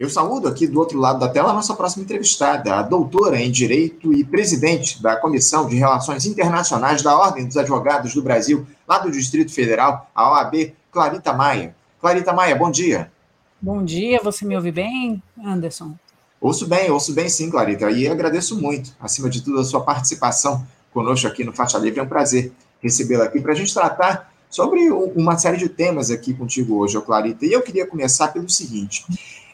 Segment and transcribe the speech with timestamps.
[0.00, 3.50] Eu saúdo aqui do outro lado da tela a nossa próxima entrevistada, a doutora em
[3.50, 8.98] Direito e presidente da Comissão de Relações Internacionais da Ordem dos Advogados do Brasil, lá
[8.98, 11.76] do Distrito Federal, a OAB, Clarita Maia.
[12.00, 13.12] Clarita Maia, bom dia.
[13.60, 15.94] Bom dia, você me ouve bem, Anderson?
[16.40, 20.66] Ouço bem, ouço bem sim, Clarita, e agradeço muito, acima de tudo, a sua participação
[20.92, 22.00] conosco aqui no Faixa Livre.
[22.00, 22.50] É um prazer
[22.82, 27.46] recebê-la aqui para a gente tratar sobre uma série de temas aqui contigo hoje, Clarita.
[27.46, 29.04] E eu queria começar pelo seguinte.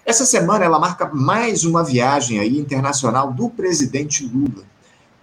[0.09, 4.65] Essa semana ela marca mais uma viagem aí internacional do presidente Lula.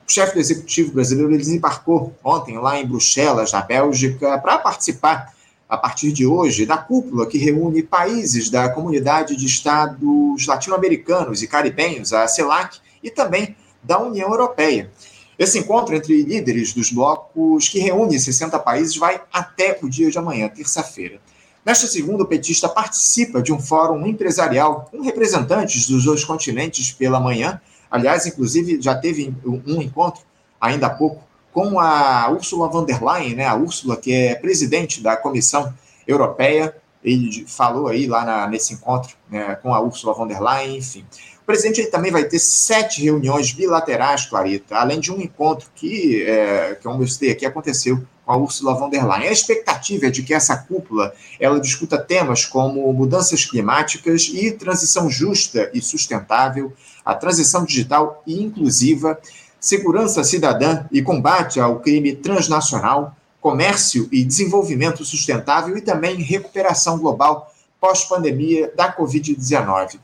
[0.07, 5.33] O chefe do executivo brasileiro desembarcou ontem lá em Bruxelas, na Bélgica, para participar
[5.67, 11.47] a partir de hoje da cúpula que reúne países da comunidade de estados latino-americanos e
[11.47, 14.91] caribenhos, a CELAC, e também da União Europeia.
[15.39, 20.19] Esse encontro entre líderes dos blocos, que reúne 60 países, vai até o dia de
[20.19, 21.19] amanhã, terça-feira.
[21.65, 27.19] Nesta segunda, o petista participa de um fórum empresarial com representantes dos dois continentes pela
[27.19, 27.59] manhã.
[27.89, 30.21] Aliás, inclusive, já teve um encontro
[30.61, 33.47] ainda há pouco com a Ursula von der Leyen, né?
[33.47, 35.73] A Ursula, que é presidente da Comissão
[36.07, 40.77] Europeia, ele falou aí lá na, nesse encontro né, com a Ursula von der Leyen,
[40.77, 41.03] enfim.
[41.41, 46.23] O presidente ele também vai ter sete reuniões bilaterais, Clarita, além de um encontro que,
[46.23, 49.29] é, que eu mostrei aqui, aconteceu com a Ursula von der Leyen.
[49.29, 55.09] A expectativa é de que essa cúpula ela discuta temas como mudanças climáticas e transição
[55.09, 56.73] justa e sustentável,
[57.05, 59.19] a transição digital e inclusiva,
[59.59, 67.53] segurança cidadã e combate ao crime transnacional, comércio e desenvolvimento sustentável e também recuperação global
[67.79, 69.99] pós-pandemia da Covid-19.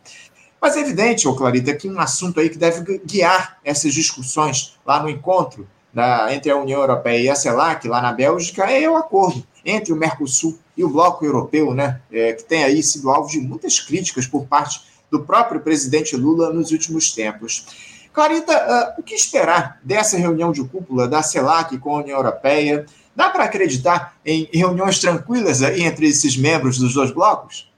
[0.62, 5.02] Mas é evidente, ô Clarita, que um assunto aí que deve guiar essas discussões lá
[5.02, 8.96] no encontro da, entre a União Europeia e a CELAC, lá na Bélgica, é o
[8.96, 13.30] acordo entre o Mercosul e o Bloco Europeu, né, é, que tem aí sido alvo
[13.30, 17.66] de muitas críticas por parte do próprio presidente Lula nos últimos tempos.
[18.14, 22.86] Clarita, uh, o que esperar dessa reunião de cúpula da CELAC com a União Europeia?
[23.16, 27.71] Dá para acreditar em reuniões tranquilas aí entre esses membros dos dois blocos?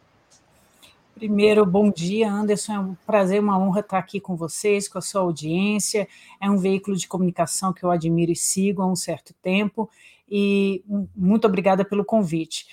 [1.23, 2.73] Primeiro, bom dia, Anderson.
[2.73, 6.05] É um prazer, uma honra estar aqui com vocês, com a sua audiência.
[6.37, 9.89] É um veículo de comunicação que eu admiro e sigo há um certo tempo.
[10.27, 10.83] E
[11.15, 12.65] muito obrigada pelo convite.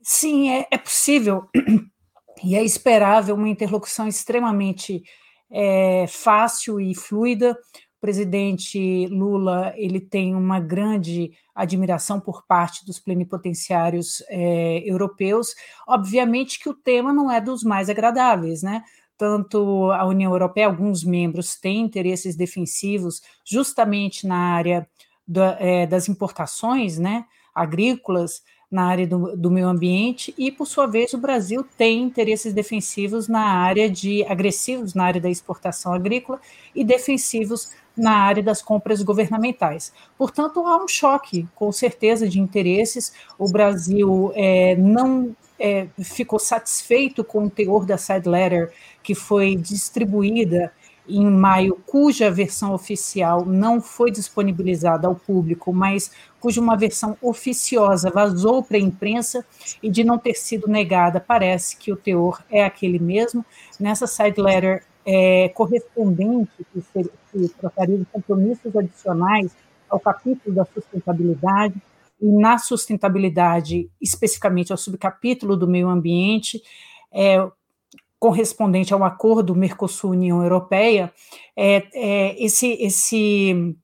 [0.00, 1.48] Sim, é, é possível
[2.44, 5.02] e é esperável uma interlocução extremamente
[5.50, 7.58] é, fácil e fluida.
[7.98, 15.52] O presidente Lula ele tem uma grande admiração por parte dos plenipotenciários é, europeus.
[15.86, 18.84] Obviamente que o tema não é dos mais agradáveis, né?
[19.16, 24.88] Tanto a União Europeia, alguns membros têm interesses defensivos justamente na área
[25.26, 27.24] da, é, das importações, né?
[27.54, 32.52] Agrícolas, na área do, do, meio ambiente e, por sua vez, o Brasil tem interesses
[32.52, 36.38] defensivos na área de agressivos na área da exportação agrícola
[36.74, 39.92] e defensivos na área das compras governamentais.
[40.16, 43.12] Portanto, há um choque, com certeza, de interesses.
[43.38, 48.72] O Brasil é, não é, ficou satisfeito com o teor da side letter
[49.02, 50.70] que foi distribuída
[51.08, 56.10] em maio, cuja versão oficial não foi disponibilizada ao público, mas
[56.40, 59.44] cuja uma versão oficiosa vazou para a imprensa
[59.82, 63.44] e de não ter sido negada, parece que o teor é aquele mesmo.
[63.80, 69.50] Nessa side letter é, correspondente, que, seria, que trataria de compromissos adicionais
[69.88, 71.80] ao capítulo da sustentabilidade,
[72.20, 76.60] e na sustentabilidade, especificamente ao subcapítulo do meio ambiente,
[77.12, 77.48] é,
[78.18, 81.12] correspondente ao acordo Mercosul-União Europeia,
[81.56, 83.76] é, é, esse, esse,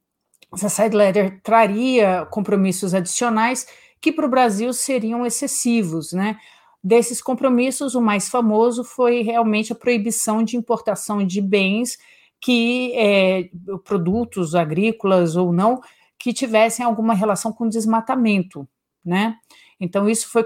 [0.52, 3.66] essa side letter traria compromissos adicionais
[4.00, 6.36] que para o Brasil seriam excessivos, né?
[6.82, 11.96] Desses compromissos, o mais famoso foi realmente a proibição de importação de bens
[12.38, 13.48] que é,
[13.84, 15.80] produtos agrícolas ou não
[16.18, 18.68] que tivessem alguma relação com desmatamento,
[19.02, 19.36] né?
[19.80, 20.44] Então isso foi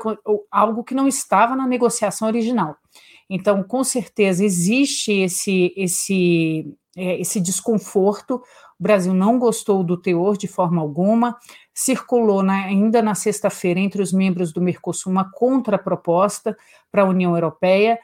[0.51, 2.77] algo que não estava na negociação original.
[3.29, 8.43] Então, com certeza existe esse esse é, esse desconforto.
[8.79, 11.37] O Brasil não gostou do teor de forma alguma
[11.79, 16.57] circulou na, ainda na sexta-feira entre os membros do Mercosul uma contraproposta
[16.91, 18.01] para a União Europeia.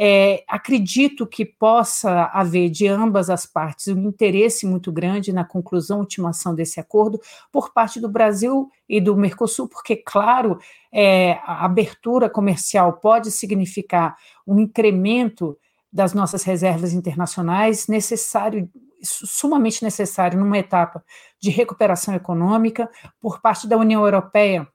[0.00, 5.98] É, acredito que possa haver de ambas as partes um interesse muito grande na conclusão,
[5.98, 10.60] ultimação desse acordo por parte do Brasil e do Mercosul, porque, claro,
[10.92, 14.16] é, a abertura comercial pode significar
[14.46, 15.58] um incremento
[15.92, 18.70] das nossas reservas internacionais necessário
[19.02, 21.04] sumamente necessário numa etapa
[21.40, 22.90] de recuperação econômica
[23.20, 24.68] por parte da União Europeia.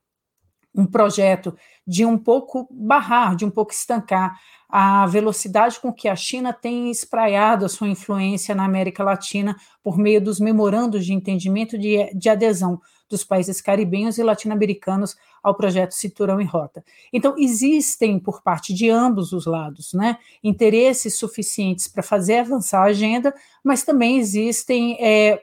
[0.74, 1.56] Um projeto
[1.86, 4.38] de um pouco barrar, de um pouco estancar
[4.68, 9.96] a velocidade com que a China tem espraiado a sua influência na América Latina por
[9.96, 15.92] meio dos memorandos de entendimento de, de adesão dos países caribenhos e latino-americanos ao projeto
[15.92, 16.84] Cinturão em Rota.
[17.12, 22.86] Então, existem, por parte de ambos os lados, né, interesses suficientes para fazer avançar a
[22.86, 23.32] agenda,
[23.62, 25.40] mas também existem é,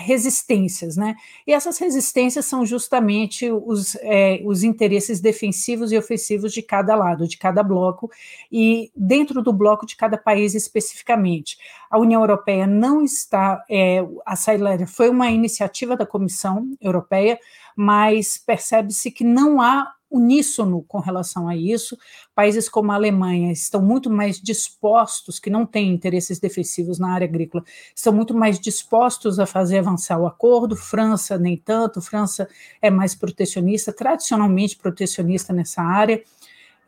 [0.00, 1.14] resistências, né?
[1.46, 7.28] E essas resistências são justamente os, é, os interesses defensivos e ofensivos de cada lado,
[7.28, 8.10] de cada bloco,
[8.50, 11.58] e dentro do bloco de cada país especificamente.
[11.90, 17.38] A União Europeia não está, é, a Sailor foi uma iniciativa da Comissão Europeia,
[17.76, 21.96] mas percebe-se que não há uníssono com relação a isso.
[22.34, 27.26] Países como a Alemanha estão muito mais dispostos, que não têm interesses defensivos na área
[27.26, 27.62] agrícola,
[27.94, 30.74] estão muito mais dispostos a fazer avançar o acordo.
[30.74, 32.00] França, nem tanto.
[32.00, 32.48] França
[32.82, 36.22] é mais protecionista, tradicionalmente protecionista nessa área.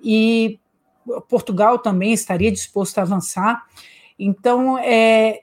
[0.03, 0.59] E
[1.29, 3.65] Portugal também estaria disposto a avançar.
[4.19, 5.43] Então, é,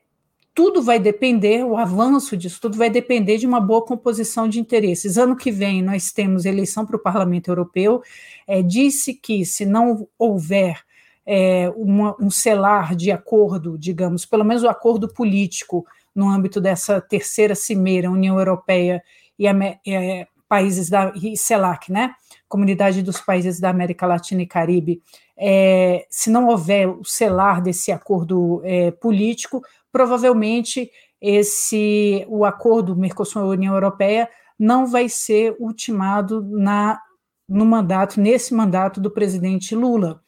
[0.60, 5.18] tudo vai depender, o avanço disso tudo vai depender de uma boa composição de interesses.
[5.18, 8.04] Ano que vem nós temos eleição para o Parlamento Europeu.
[8.46, 10.84] É, disse que se não houver
[11.26, 17.00] é, uma, um selar de acordo, digamos, pelo menos o acordo político no âmbito dessa
[17.00, 19.02] terceira cimeira, União Europeia
[19.40, 22.14] e é, países da e CELAC, né?
[22.50, 25.02] Comunidade dos Países da América Latina e Caribe,
[25.38, 29.62] é, se não houver o selar desse acordo é, político,
[29.92, 30.90] provavelmente
[31.22, 37.00] esse o acordo Mercosul-União Europeia não vai ser ultimado na
[37.48, 40.22] no mandato nesse mandato do presidente Lula.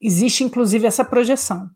[0.00, 1.68] Existe inclusive essa projeção.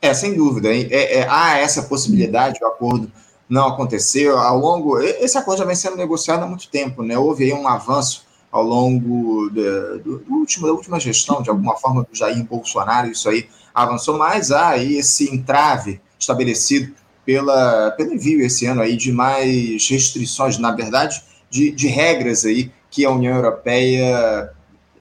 [0.00, 0.74] É, sem dúvida.
[0.74, 3.10] É, é, há essa possibilidade, o acordo
[3.48, 4.36] não aconteceu.
[4.36, 4.98] Ao longo.
[4.98, 7.16] Esse acordo já vem sendo negociado há muito tempo, né?
[7.16, 12.02] Houve aí um avanço ao longo do, do último, da última gestão, de alguma forma,
[12.02, 16.92] do Jair Bolsonaro, isso aí avançou mais, há aí esse entrave estabelecido
[17.24, 22.70] pela, pelo envio esse ano aí de mais restrições, na verdade, de, de regras aí
[22.90, 24.52] que a União Europeia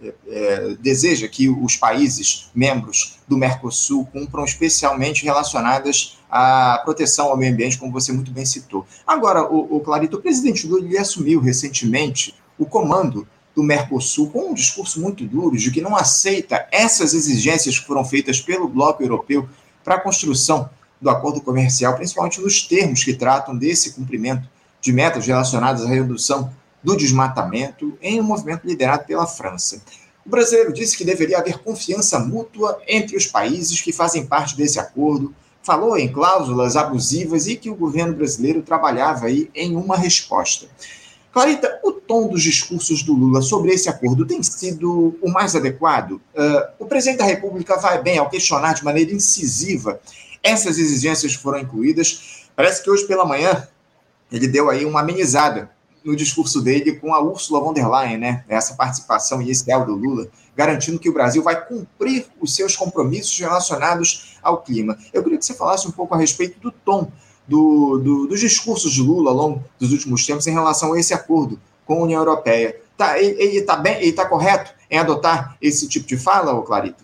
[0.01, 7.37] é, é, deseja que os países membros do Mercosul cumpram, especialmente relacionadas à proteção ao
[7.37, 8.85] meio ambiente, como você muito bem citou.
[9.05, 14.51] Agora, o, o Clarito, o presidente Lula ele assumiu recentemente o comando do Mercosul com
[14.51, 19.03] um discurso muito duro de que não aceita essas exigências que foram feitas pelo bloco
[19.03, 19.47] europeu
[19.83, 20.69] para a construção
[21.01, 24.47] do acordo comercial, principalmente nos termos que tratam desse cumprimento
[24.79, 26.53] de metas relacionadas à redução
[26.83, 29.81] do desmatamento em um movimento liderado pela França.
[30.25, 34.79] O brasileiro disse que deveria haver confiança mútua entre os países que fazem parte desse
[34.79, 35.33] acordo,
[35.63, 40.67] falou em cláusulas abusivas e que o governo brasileiro trabalhava aí em uma resposta.
[41.31, 46.13] Clarita, o tom dos discursos do Lula sobre esse acordo tem sido o mais adequado?
[46.13, 46.21] Uh,
[46.77, 50.01] o presidente da República vai bem ao questionar de maneira incisiva
[50.43, 52.49] essas exigências que foram incluídas.
[52.53, 53.65] Parece que hoje pela manhã
[54.29, 55.71] ele deu aí uma amenizada
[56.03, 58.43] no discurso dele com a Ursula von der Leyen, né?
[58.49, 64.37] Essa participação inicial do Lula, garantindo que o Brasil vai cumprir os seus compromissos relacionados
[64.43, 64.97] ao clima.
[65.13, 67.09] Eu queria que você falasse um pouco a respeito do tom
[67.51, 71.13] do, do, dos discursos de Lula ao longo dos últimos tempos em relação a esse
[71.13, 72.79] acordo com a União Europeia.
[72.95, 77.03] Tá, ele está bem, ele está correto em adotar esse tipo de fala, Clarita?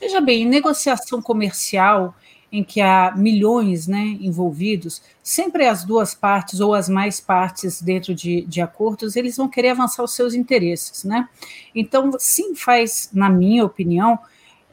[0.00, 2.16] Veja bem, negociação comercial
[2.50, 8.12] em que há milhões né, envolvidos, sempre as duas partes ou as mais partes dentro
[8.12, 11.04] de, de acordos, eles vão querer avançar os seus interesses.
[11.04, 11.28] Né?
[11.72, 14.18] Então, sim, faz, na minha opinião,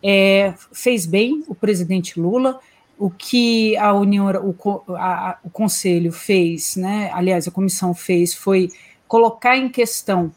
[0.01, 2.59] é, fez bem o presidente Lula
[2.97, 7.11] o que a União, o, a, o Conselho fez, né?
[7.13, 8.69] aliás, a comissão fez, foi
[9.07, 10.31] colocar em questão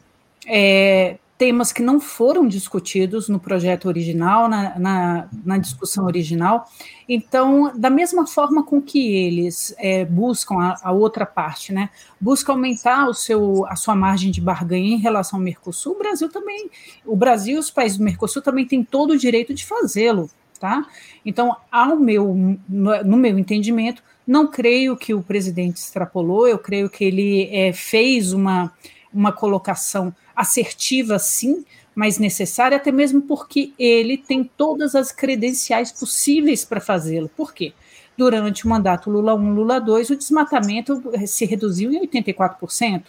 [0.45, 6.69] é, temas que não foram discutidos no projeto original, na, na, na, discussão original.
[7.09, 11.89] Então, da mesma forma com que eles é, buscam a, a, outra parte, né,
[12.19, 16.29] busca aumentar o seu, a sua margem de barganha em relação ao Mercosul, o Brasil
[16.29, 16.69] também,
[17.03, 20.29] o Brasil e os países do Mercosul também têm todo o direito de fazê-lo.
[20.61, 20.85] Tá?
[21.25, 22.35] Então, ao meu,
[22.69, 28.31] no meu entendimento, não creio que o presidente extrapolou, eu creio que ele é, fez
[28.31, 28.71] uma,
[29.11, 31.65] uma colocação assertiva, sim,
[31.95, 37.27] mas necessária, até mesmo porque ele tem todas as credenciais possíveis para fazê-lo.
[37.35, 37.73] Por quê?
[38.15, 43.05] Durante o mandato Lula 1, Lula 2, o desmatamento se reduziu em 84%.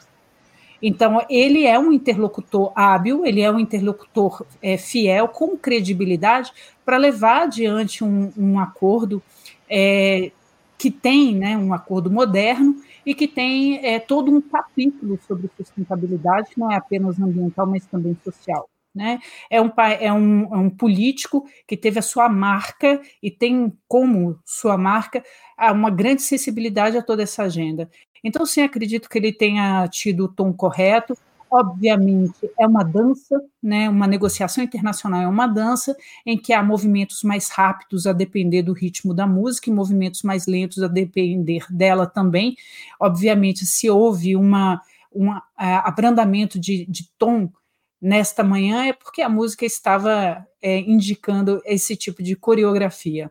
[0.82, 6.52] Então, ele é um interlocutor hábil, ele é um interlocutor é, fiel, com credibilidade,
[6.84, 9.22] para levar adiante um, um acordo
[9.70, 10.32] é,
[10.76, 12.74] que tem né, um acordo moderno
[13.06, 17.86] e que tem é, todo um capítulo sobre sustentabilidade, que não é apenas ambiental, mas
[17.86, 18.68] também social.
[18.94, 19.20] Né?
[19.48, 19.70] É, um,
[20.00, 25.24] é, um, é um político que teve a sua marca e tem como sua marca
[25.72, 27.88] uma grande sensibilidade a toda essa agenda.
[28.22, 31.16] Então, sim, acredito que ele tenha tido o tom correto.
[31.50, 33.88] Obviamente, é uma dança, né?
[33.88, 38.72] uma negociação internacional é uma dança em que há movimentos mais rápidos a depender do
[38.72, 42.56] ritmo da música e movimentos mais lentos a depender dela também.
[42.98, 44.80] Obviamente, se houve uma,
[45.14, 47.50] um abrandamento de, de tom
[48.00, 53.30] nesta manhã é porque a música estava é, indicando esse tipo de coreografia.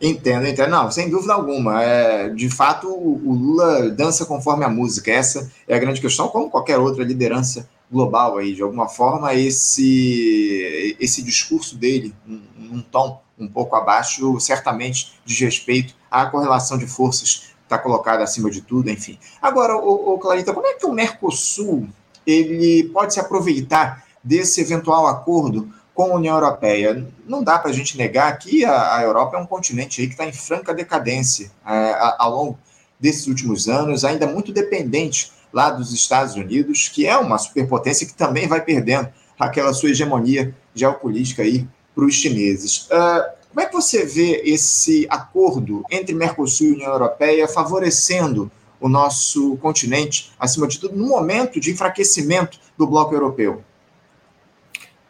[0.00, 0.70] Entendo, entendo.
[0.70, 1.82] Não, sem dúvida alguma.
[1.82, 5.10] É, de fato, o, Lula dança conforme a música.
[5.10, 8.54] Essa é a grande questão, como qualquer outra liderança global aí.
[8.54, 15.38] De alguma forma, esse, esse discurso dele, num, num tom um pouco abaixo, certamente diz
[15.40, 19.18] respeito à correlação de forças está colocada acima de tudo, enfim.
[19.42, 21.88] Agora, o, o Clarita, como é que o Mercosul
[22.26, 27.04] ele pode se aproveitar desse eventual acordo com a União Europeia.
[27.26, 30.12] Não dá para a gente negar que a, a, Europa é um continente aí que
[30.12, 32.58] está em franca decadência é, ao longo
[33.00, 38.14] desses últimos anos, ainda muito dependente lá dos Estados Unidos, que é uma superpotência que
[38.14, 39.08] também vai perdendo
[39.40, 42.88] aquela sua hegemonia geopolítica aí para os chineses.
[42.90, 48.86] Uh, como é que você vê esse acordo entre Mercosul e União Europeia favorecendo o
[48.86, 53.64] nosso continente, acima de tudo, no momento de enfraquecimento do bloco europeu?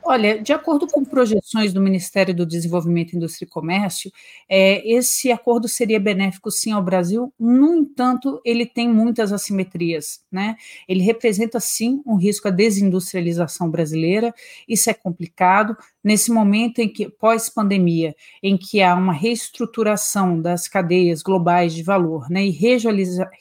[0.08, 4.08] Olha, de acordo com projeções do Ministério do Desenvolvimento, Indústria e Comércio,
[4.48, 10.54] é, esse acordo seria benéfico sim ao Brasil, no entanto, ele tem muitas assimetrias, né?
[10.86, 14.32] Ele representa sim um risco à desindustrialização brasileira,
[14.68, 21.20] isso é complicado, nesse momento em que, pós-pandemia, em que há uma reestruturação das cadeias
[21.20, 22.56] globais de valor né, e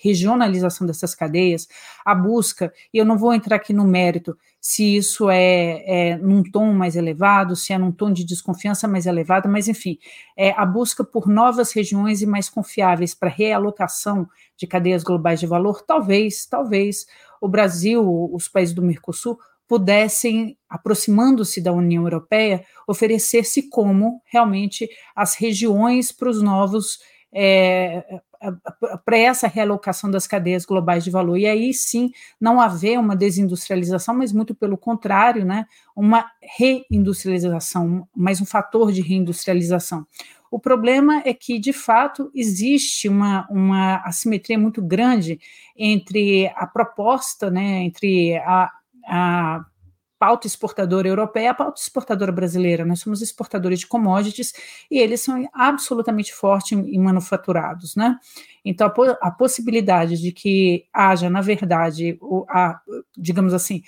[0.02, 1.68] regionalização dessas cadeias,
[2.04, 4.36] a busca, e eu não vou entrar aqui no mérito
[4.68, 9.06] se isso é, é num tom mais elevado, se é num tom de desconfiança mais
[9.06, 10.00] elevado, mas enfim,
[10.36, 15.46] é a busca por novas regiões e mais confiáveis para realocação de cadeias globais de
[15.46, 17.06] valor, talvez, talvez
[17.40, 18.04] o Brasil,
[18.34, 26.28] os países do Mercosul, pudessem, aproximando-se da União Europeia, oferecer-se como realmente as regiões para
[26.28, 26.98] os novos.
[27.32, 28.04] É,
[29.04, 31.38] para essa realocação das cadeias globais de valor.
[31.38, 36.26] E aí sim, não haver uma desindustrialização, mas muito pelo contrário, né, uma
[36.58, 40.06] reindustrialização, mais um fator de reindustrialização.
[40.52, 45.40] O problema é que, de fato, existe uma, uma assimetria muito grande
[45.76, 48.72] entre a proposta, né, entre a,
[49.06, 49.66] a
[50.18, 52.86] pauta exportadora europeia, a pauta exportadora brasileira.
[52.86, 54.54] Nós somos exportadores de commodities
[54.90, 58.18] e eles são absolutamente fortes em, em manufaturados, né?
[58.64, 62.80] Então, a, a, possibilidade de que haja, na verdade, o, a,
[63.18, 63.84] digamos assim,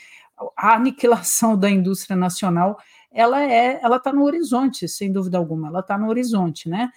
[0.55, 2.77] a aniquilação da indústria nacional,
[3.11, 6.89] ela é, ela está no horizonte, sem dúvida alguma, ela está no horizonte, né?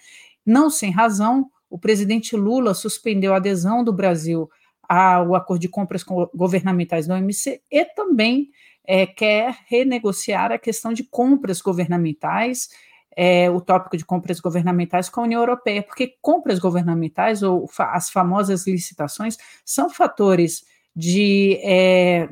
[0.45, 4.49] Não sem razão, o presidente Lula suspendeu a adesão do Brasil
[4.91, 6.03] ao acordo de compras
[6.35, 8.49] governamentais da OMC e também
[8.85, 12.67] é, quer renegociar a questão de compras governamentais,
[13.15, 17.91] é, o tópico de compras governamentais com a União Europeia, porque compras governamentais ou fa
[17.93, 22.27] as famosas licitações são fatores de é,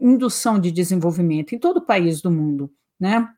[0.00, 3.28] indução de desenvolvimento em todo o país do mundo, né?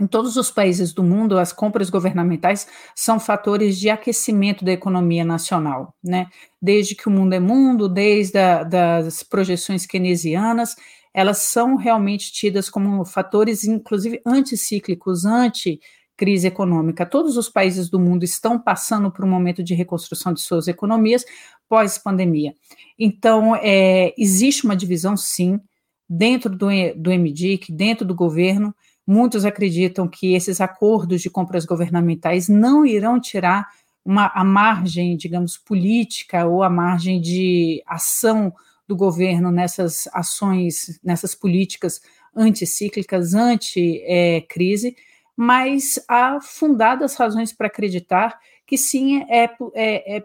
[0.00, 5.26] Em todos os países do mundo, as compras governamentais são fatores de aquecimento da economia
[5.26, 6.26] nacional, né?
[6.60, 10.74] Desde que o mundo é mundo, desde a, das projeções keynesianas,
[11.12, 17.04] elas são realmente tidas como fatores, inclusive, anticíclicos, anti-crise econômica.
[17.04, 21.26] Todos os países do mundo estão passando por um momento de reconstrução de suas economias
[21.68, 22.54] pós-pandemia.
[22.98, 25.60] Então, é, existe uma divisão, sim,
[26.08, 28.74] dentro do, do MDIC, dentro do governo,
[29.12, 33.66] Muitos acreditam que esses acordos de compras governamentais não irão tirar
[34.04, 38.54] uma, a margem, digamos, política ou a margem de ação
[38.86, 42.00] do governo nessas ações, nessas políticas
[42.36, 44.94] anticíclicas, anti-crise,
[45.36, 50.22] mas há fundadas razões para acreditar que sim, é, é, é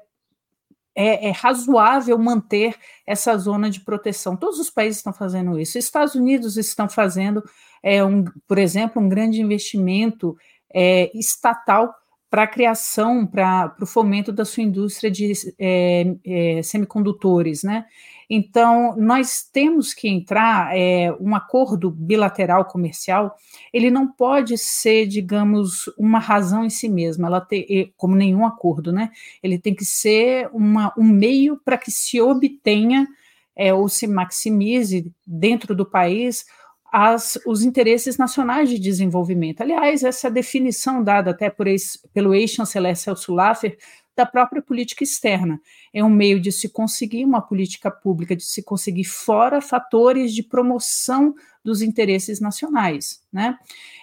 [0.95, 2.75] é, é, razoável manter
[3.05, 4.35] essa zona de proteção.
[4.37, 5.77] Todos os países estão fazendo isso.
[5.77, 7.43] Estados Unidos estão fazendo,
[7.83, 10.35] é, um, por exemplo, um grande investimento
[10.73, 11.93] é, estatal
[12.29, 17.85] para a criação, para o fomento da sua indústria de é, é, semicondutores, né?
[18.29, 23.35] Então, nós temos que entrar, é, um acordo bilateral comercial,
[23.71, 28.91] ele não pode ser, digamos, uma razão em si mesmo, ela tem, como nenhum acordo,
[28.91, 29.11] né?
[29.43, 33.07] Ele tem que ser uma, um meio para que se obtenha
[33.55, 36.45] é, ou se maximize dentro do país
[36.91, 39.61] as, os interesses nacionais de desenvolvimento.
[39.61, 43.77] Aliás, essa definição dada até por esse, pelo ex-chanceler Celso Laffer
[44.15, 45.59] da própria política externa.
[45.93, 50.41] É um meio de se conseguir uma política pública, de se conseguir fora fatores de
[50.41, 53.57] promoção dos interesses nacionais, né?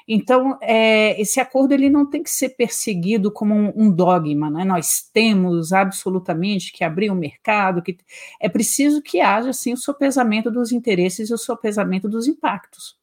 [0.07, 4.65] Então, é, esse acordo ele não tem que ser perseguido como um, um dogma, né?
[4.65, 7.97] Nós temos absolutamente que abrir o um mercado, que
[8.41, 13.02] é preciso que haja assim o sopesamento dos interesses e o sopesamento dos impactos.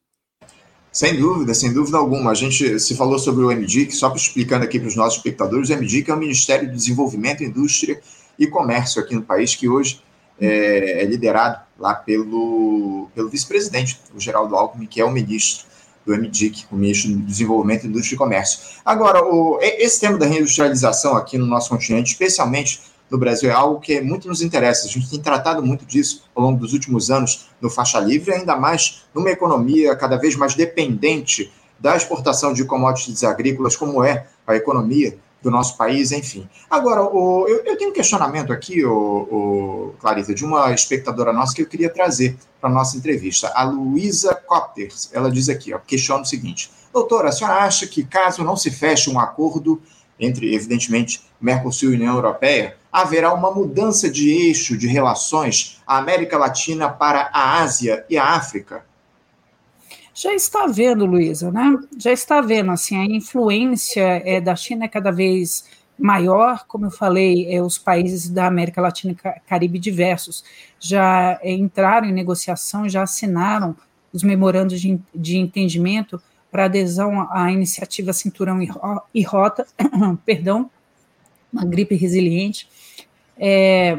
[0.92, 2.32] Sem dúvida, sem dúvida alguma.
[2.32, 5.76] A gente se falou sobre o MDIC, só explicando aqui para os nossos espectadores, o
[5.76, 8.02] MDIC é o Ministério do Desenvolvimento, Indústria
[8.38, 10.02] e Comércio aqui no país, que hoje
[10.40, 15.68] é, é liderado lá pelo, pelo vice-presidente, o Geraldo Alckmin, que é o ministro
[16.06, 18.60] do MDIC, o ministro do Desenvolvimento, Indústria e Comércio.
[18.84, 23.80] Agora, o, esse tema da reindustrialização aqui no nosso continente, especialmente no Brasil é algo
[23.80, 24.88] que muito nos interessa.
[24.88, 28.56] A gente tem tratado muito disso ao longo dos últimos anos no faixa livre, ainda
[28.56, 34.56] mais numa economia cada vez mais dependente da exportação de commodities agrícolas, como é a
[34.56, 36.48] economia do nosso país, enfim.
[36.70, 41.56] Agora, o, eu, eu, tenho um questionamento aqui, o, o, Clarita, de uma espectadora nossa
[41.56, 43.50] que eu queria trazer para a nossa entrevista.
[43.56, 48.04] A Luísa Copters, ela diz aqui, ó, questiona o seguinte, doutora, a senhora acha que
[48.04, 49.82] caso não se feche um acordo
[50.20, 56.38] entre, evidentemente, Mercosul e União Europeia, haverá uma mudança de eixo de relações a América
[56.38, 58.86] Latina para a Ásia e a África?
[60.14, 61.78] Já está vendo, Luísa, né?
[61.98, 65.64] Já está vendo, assim, a influência é, da China é cada vez
[65.98, 70.44] maior, como eu falei, é, os países da América Latina e Caribe diversos
[70.80, 73.76] já é, entraram em negociação, já assinaram
[74.12, 78.60] os memorandos de, de entendimento para adesão à iniciativa Cinturão
[79.14, 79.68] e Rota,
[80.26, 80.70] perdão,
[81.52, 82.68] uma gripe resiliente.
[83.40, 83.98] É,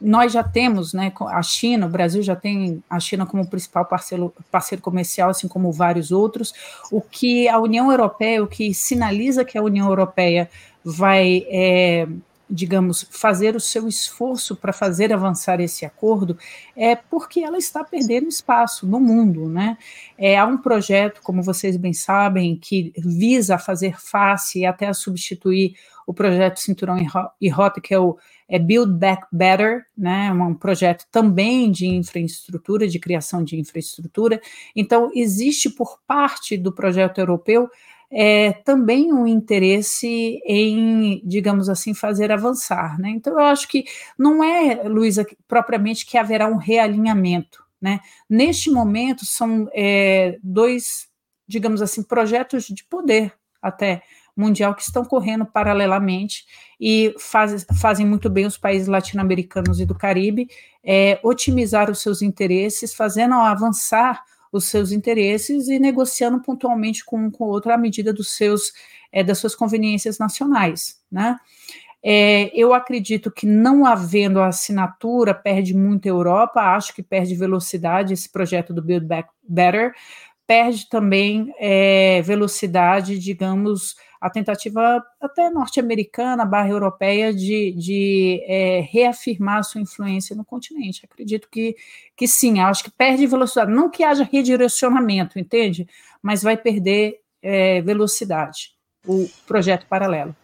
[0.00, 4.34] nós já temos, né, a China, o Brasil já tem a China como principal parceiro,
[4.50, 6.52] parceiro comercial, assim como vários outros.
[6.90, 10.50] O que a União Europeia, o que sinaliza que a União Europeia
[10.84, 12.06] vai é,
[12.48, 16.36] digamos, fazer o seu esforço para fazer avançar esse acordo
[16.76, 19.78] é porque ela está perdendo espaço no mundo, né?
[20.18, 25.74] É, há um projeto, como vocês bem sabem, que visa fazer face e até substituir
[26.06, 26.98] o projeto Cinturão
[27.40, 30.32] e Rota, que é o é Build Back Better, né?
[30.32, 34.40] Um projeto também de infraestrutura, de criação de infraestrutura.
[34.74, 37.68] Então, existe por parte do projeto europeu
[38.16, 42.98] é, também um interesse em, digamos assim, fazer avançar.
[43.00, 43.10] Né?
[43.10, 43.84] Então, eu acho que
[44.16, 47.64] não é, Luísa, propriamente que haverá um realinhamento.
[47.80, 47.98] Né?
[48.30, 51.08] Neste momento, são é, dois,
[51.46, 54.02] digamos assim, projetos de poder até
[54.36, 56.44] mundial que estão correndo paralelamente
[56.80, 60.48] e faz, fazem muito bem os países latino-americanos e do Caribe
[60.82, 67.30] é, otimizar os seus interesses, fazendo avançar os seus interesses e negociando pontualmente com um
[67.30, 68.72] com outro à medida dos seus
[69.10, 71.38] é, das suas conveniências nacionais, né?
[72.06, 77.34] É, eu acredito que não havendo a assinatura perde muito a Europa, acho que perde
[77.34, 79.94] velocidade esse projeto do Build Back Better,
[80.46, 89.64] perde também é, velocidade, digamos, a tentativa até norte-americana, barra europeia, de, de é, reafirmar
[89.64, 91.04] sua influência no continente.
[91.04, 91.76] Acredito que,
[92.16, 93.70] que sim, acho que perde velocidade.
[93.70, 95.86] Não que haja redirecionamento, entende?
[96.22, 98.74] Mas vai perder é, velocidade
[99.06, 100.34] o projeto paralelo.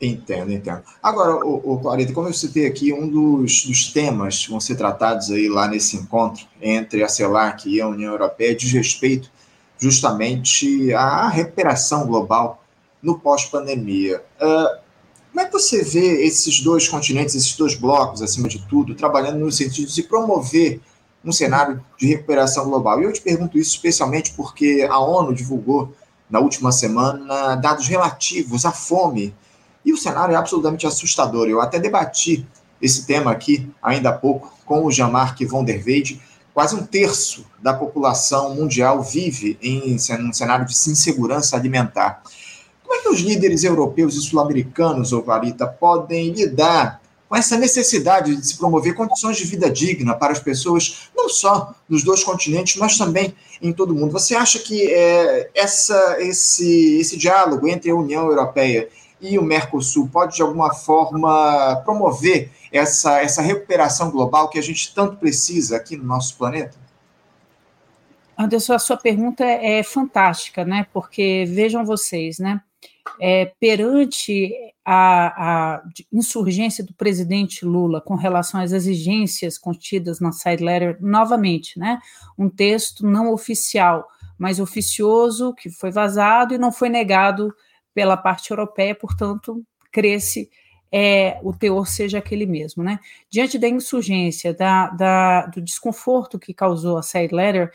[0.00, 0.82] Entendo, entendo.
[1.02, 4.76] Agora, o, o Clarita, como eu citei aqui, um dos, dos temas que vão ser
[4.76, 9.30] tratados aí lá nesse encontro entre a CELAC e a União Europeia diz respeito
[9.78, 12.62] justamente à recuperação global
[13.02, 14.22] no pós-pandemia.
[14.40, 14.86] Uh,
[15.30, 19.38] como é que você vê esses dois continentes, esses dois blocos, acima de tudo, trabalhando
[19.38, 20.80] no sentido de promover
[21.22, 23.00] um cenário de recuperação global?
[23.00, 25.92] E eu te pergunto isso especialmente porque a ONU divulgou
[26.30, 29.34] na última semana dados relativos à fome
[29.84, 31.48] e o cenário é absolutamente assustador.
[31.48, 32.46] Eu até debati
[32.80, 36.20] esse tema aqui ainda há pouco com o Jean-Marc von der Weyde.
[36.52, 42.22] Quase um terço da população mundial vive em um cenário de insegurança alimentar.
[42.86, 48.36] Como é que os líderes europeus e sul-americanos, ou Clarita, podem lidar com essa necessidade
[48.36, 52.76] de se promover condições de vida digna para as pessoas, não só nos dois continentes,
[52.76, 54.12] mas também em todo o mundo?
[54.12, 58.88] Você acha que é, essa, esse, esse diálogo entre a União Europeia
[59.20, 64.94] e o Mercosul pode, de alguma forma, promover essa, essa recuperação global que a gente
[64.94, 66.78] tanto precisa aqui no nosso planeta?
[68.38, 70.86] Anderson, a sua pergunta é fantástica, né?
[70.92, 72.60] Porque vejam vocês, né?
[73.20, 74.52] É, perante
[74.84, 81.78] a, a, insurgência do presidente Lula com relação às exigências contidas na side letter, novamente,
[81.78, 81.98] né?
[82.36, 84.06] Um texto não oficial,
[84.38, 87.54] mas oficioso, que foi vazado e não foi negado
[87.94, 90.50] pela parte europeia, portanto, cresce
[90.98, 92.82] é, o teor seja aquele mesmo.
[92.82, 92.98] Né?
[93.28, 97.70] Diante da insurgência, da, da, do desconforto que causou a side letter,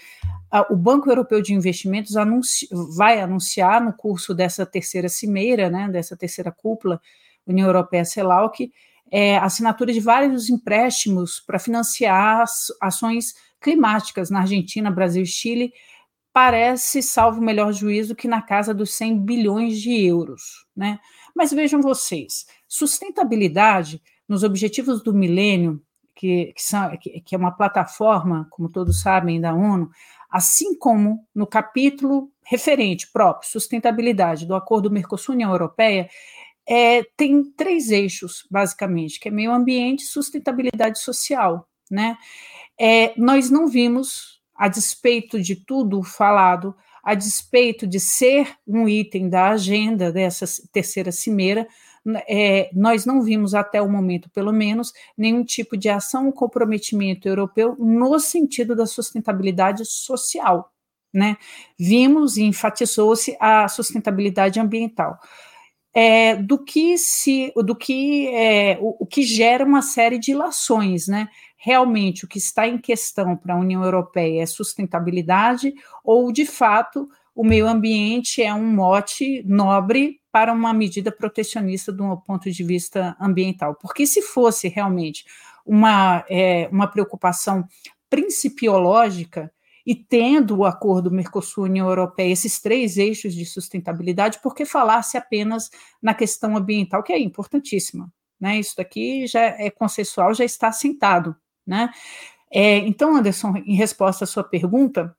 [0.49, 5.87] a, o Banco Europeu de Investimentos anunci, vai anunciar no curso dessa terceira cimeira, né,
[5.87, 6.99] dessa terceira cúpula
[7.45, 8.71] União Europeia-CELAC,
[9.11, 12.43] é, assinatura de vários empréstimos para financiar
[12.81, 15.71] ações climáticas na Argentina, Brasil e Chile,
[16.33, 20.65] parece, salvo o melhor juízo, que na casa dos 100 bilhões de euros.
[20.75, 20.97] Né?
[21.35, 25.83] Mas vejam vocês, sustentabilidade nos objetivos do milênio,
[26.15, 29.91] que, que, são, que, que é uma plataforma, como todos sabem, da ONU,
[30.29, 36.09] assim como no capítulo referente próprio, sustentabilidade do Acordo Mercosul-União Europeia,
[36.65, 41.67] é, tem três eixos, basicamente, que é meio ambiente sustentabilidade social.
[41.89, 42.17] Né?
[42.79, 49.27] É, nós não vimos, a despeito de tudo falado, a despeito de ser um item
[49.27, 51.67] da agenda dessa terceira cimeira,
[52.27, 57.27] é, nós não vimos até o momento, pelo menos, nenhum tipo de ação ou comprometimento
[57.27, 60.71] europeu no sentido da sustentabilidade social.
[61.13, 61.37] Né?
[61.77, 65.19] Vimos e enfatizou-se a sustentabilidade ambiental.
[65.93, 71.09] É, do que se do que é, o, o, que gera uma série de ilações,
[71.09, 71.27] né?
[71.57, 77.09] Realmente o que está em questão para a União Europeia é sustentabilidade ou de fato
[77.35, 83.15] o meio ambiente é um mote nobre para uma medida protecionista do ponto de vista
[83.19, 83.75] ambiental.
[83.75, 85.25] Porque se fosse realmente
[85.65, 87.67] uma, é, uma preocupação
[88.09, 89.51] principiológica,
[89.85, 95.69] e tendo o acordo Mercosul-União Europeia, esses três eixos de sustentabilidade, por que falar-se apenas
[96.01, 98.11] na questão ambiental, que é importantíssima?
[98.39, 98.59] Né?
[98.59, 101.35] Isso daqui já é consensual, já está assentado.
[101.65, 101.89] Né?
[102.51, 105.15] É, então, Anderson, em resposta à sua pergunta,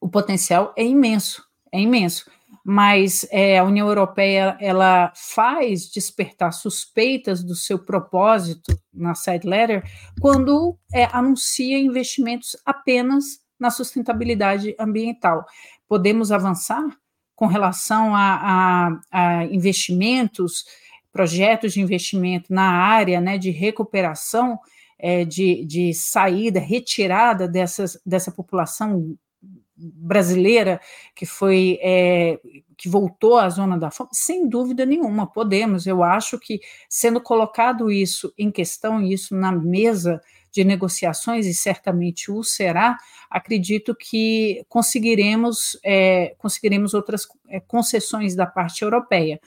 [0.00, 2.30] o potencial é imenso, é imenso.
[2.64, 9.82] Mas é, a União Europeia ela faz despertar suspeitas do seu propósito na side letter
[10.20, 15.44] quando é, anuncia investimentos apenas na sustentabilidade ambiental.
[15.88, 16.84] Podemos avançar
[17.34, 20.64] com relação a, a, a investimentos,
[21.12, 24.58] projetos de investimento na área né, de recuperação,
[24.98, 29.16] é, de, de saída, retirada dessas, dessa população
[29.76, 30.80] brasileira
[31.14, 32.38] que foi é,
[32.76, 35.86] que voltou à zona da fome, sem dúvida nenhuma, podemos.
[35.86, 40.20] Eu acho que sendo colocado isso em questão, isso na mesa
[40.52, 42.96] de negociações, e certamente o será,
[43.30, 49.38] acredito que conseguiremos, é, conseguiremos outras é, concessões da parte europeia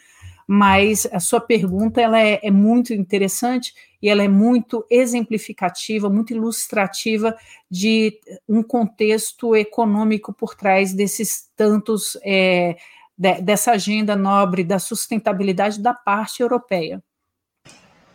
[0.51, 6.33] mas a sua pergunta ela é, é, muito interessante e ela é muito exemplificativa, muito
[6.33, 7.35] ilustrativa
[7.69, 12.77] de um contexto econômico por trás desses tantos é,
[13.15, 16.99] de, dessa agenda nobre da sustentabilidade da parte europeia.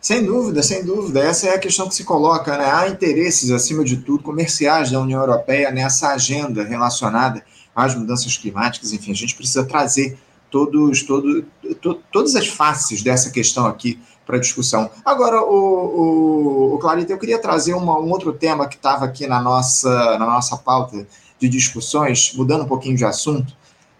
[0.00, 1.20] Sem dúvida, sem dúvida.
[1.20, 2.58] Essa é a questão que se coloca.
[2.58, 2.64] Né?
[2.68, 7.44] Há interesses, acima de tudo, comerciais da União Europeia nessa agenda relacionada
[7.76, 8.92] às mudanças climáticas.
[8.92, 10.18] Enfim, a gente precisa trazer
[10.54, 11.44] todos, todo,
[11.82, 14.88] to, todas as faces dessa questão aqui para discussão.
[15.04, 19.26] Agora, o, o, o Clarita, eu queria trazer uma, um outro tema que estava aqui
[19.26, 21.04] na nossa, na nossa pauta
[21.40, 23.52] de discussões, mudando um pouquinho de assunto,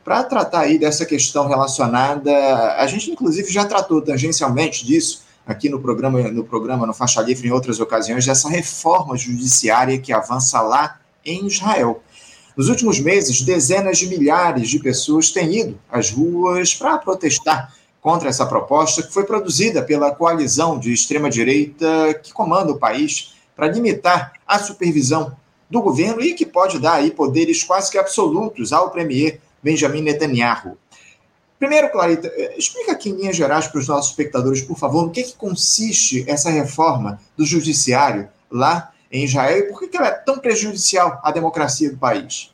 [0.05, 2.31] para tratar aí dessa questão relacionada.
[2.77, 7.49] A gente, inclusive, já tratou tangencialmente disso aqui no programa, no programa no Faixa Livre
[7.49, 12.01] em outras ocasiões, dessa reforma judiciária que avança lá em Israel.
[12.57, 18.29] Nos últimos meses, dezenas de milhares de pessoas têm ido às ruas para protestar contra
[18.29, 24.35] essa proposta que foi produzida pela coalizão de extrema-direita que comanda o país para limitar
[24.47, 25.35] a supervisão
[25.69, 30.77] do governo e que pode dar aí poderes quase que absolutos ao premier Benjamin Netanyahu.
[31.59, 35.11] Primeiro, Clarita, eh, explica aqui em linhas gerais para os nossos espectadores, por favor, no
[35.11, 40.11] que, que consiste essa reforma do judiciário lá em Israel e por que, ela é
[40.11, 42.53] tão prejudicial à democracia do país?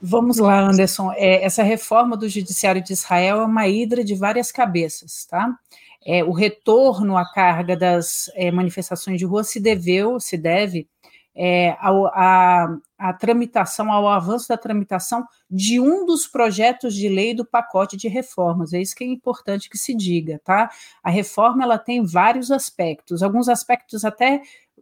[0.00, 1.10] Vamos lá, Anderson.
[1.16, 5.52] É, essa reforma do Judiciário de Israel é uma hidra de várias cabeças, tá?
[6.06, 10.86] É, o retorno à carga das é, manifestações de rua se deveu, se deve
[11.34, 17.44] é, a, a tramitação, ao avanço da tramitação de um dos projetos de lei do
[17.44, 18.72] pacote de reformas.
[18.72, 20.70] É isso que é importante que se diga, tá?
[21.02, 24.40] A reforma ela tem vários aspectos, alguns aspectos até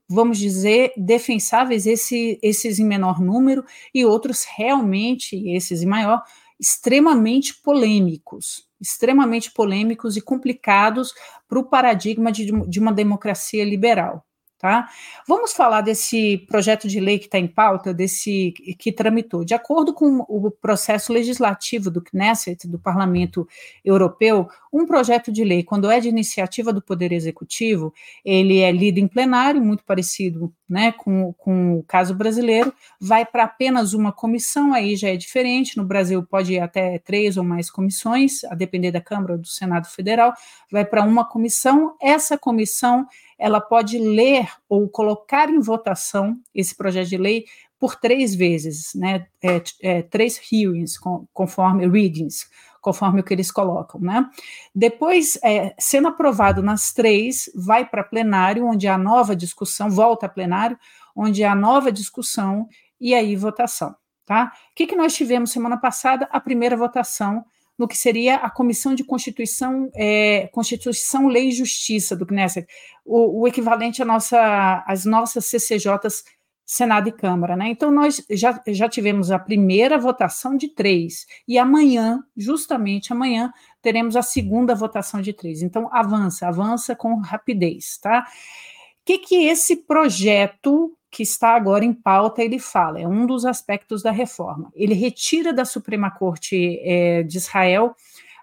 [0.09, 3.64] vamos dizer, defensáveis, esse, esses em menor número,
[3.95, 6.23] e outros realmente, esses em maior,
[6.59, 11.12] extremamente polêmicos, extremamente polêmicos e complicados
[11.49, 14.25] para o paradigma de, de uma democracia liberal.
[14.64, 14.88] Tá?
[15.29, 19.45] Vamos falar desse projeto de lei que está em pauta, desse que tramitou.
[19.45, 23.47] De acordo com o processo legislativo do Knesset, do Parlamento
[23.85, 28.99] Europeu, um projeto de lei, quando é de iniciativa do Poder Executivo, ele é lido
[28.99, 34.75] em plenário, muito parecido né, com, com o caso brasileiro, vai para apenas uma comissão,
[34.75, 35.77] aí já é diferente.
[35.77, 39.47] No Brasil pode ir até três ou mais comissões, a depender da Câmara ou do
[39.47, 40.35] Senado Federal,
[40.73, 41.95] vai para uma comissão.
[42.03, 43.07] Essa comissão
[43.39, 47.45] ela pode ler ou colocar em votação esse projeto de lei
[47.79, 52.49] por três vezes, né, é, é, três hearings, com, conforme readings,
[52.85, 54.29] conforme o que eles colocam, né.
[54.75, 60.29] Depois, é, sendo aprovado nas três, vai para plenário, onde há nova discussão, volta a
[60.29, 60.79] plenário,
[61.16, 62.68] onde há nova discussão
[63.01, 63.94] e aí votação,
[64.27, 64.53] tá?
[64.70, 66.29] O que, que nós tivemos semana passada?
[66.31, 67.42] A primeira votação
[67.79, 72.68] no que seria a Comissão de Constituição, é, Constituição, Lei e Justiça do Knesset,
[73.03, 76.23] o, o equivalente nossa, às nossas CCJs
[76.64, 77.68] Senado e Câmara, né?
[77.68, 84.16] Então, nós já, já tivemos a primeira votação de três, e amanhã, justamente amanhã, teremos
[84.16, 85.62] a segunda votação de três.
[85.62, 88.27] Então, avança, avança com rapidez, tá?
[88.27, 93.44] O que, que esse projeto que está agora em pauta, ele fala, é um dos
[93.44, 94.72] aspectos da reforma.
[94.74, 97.94] Ele retira da Suprema Corte é, de Israel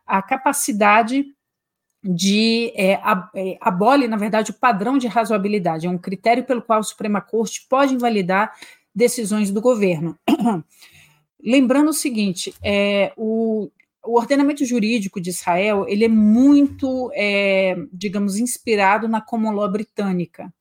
[0.07, 1.25] a capacidade
[2.03, 2.93] de é,
[3.35, 7.21] é, abole, na verdade, o padrão de razoabilidade, é um critério pelo qual a Suprema
[7.21, 8.53] Corte pode invalidar
[8.93, 10.17] decisões do governo.
[11.43, 13.69] Lembrando o seguinte, é, o,
[14.03, 20.51] o ordenamento jurídico de Israel ele é muito, é, digamos, inspirado na common law britânica.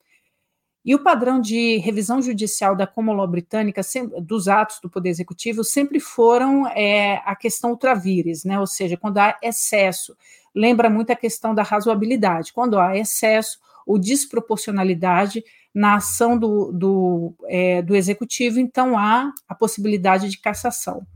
[0.84, 3.82] E o padrão de revisão judicial da Common Law britânica,
[4.22, 8.58] dos atos do Poder Executivo, sempre foram é, a questão ultravires, né?
[8.58, 10.16] ou seja, quando há excesso.
[10.54, 12.52] Lembra muito a questão da razoabilidade.
[12.52, 19.54] Quando há excesso ou desproporcionalidade na ação do, do, é, do Executivo, então há a
[19.54, 21.06] possibilidade de cassação.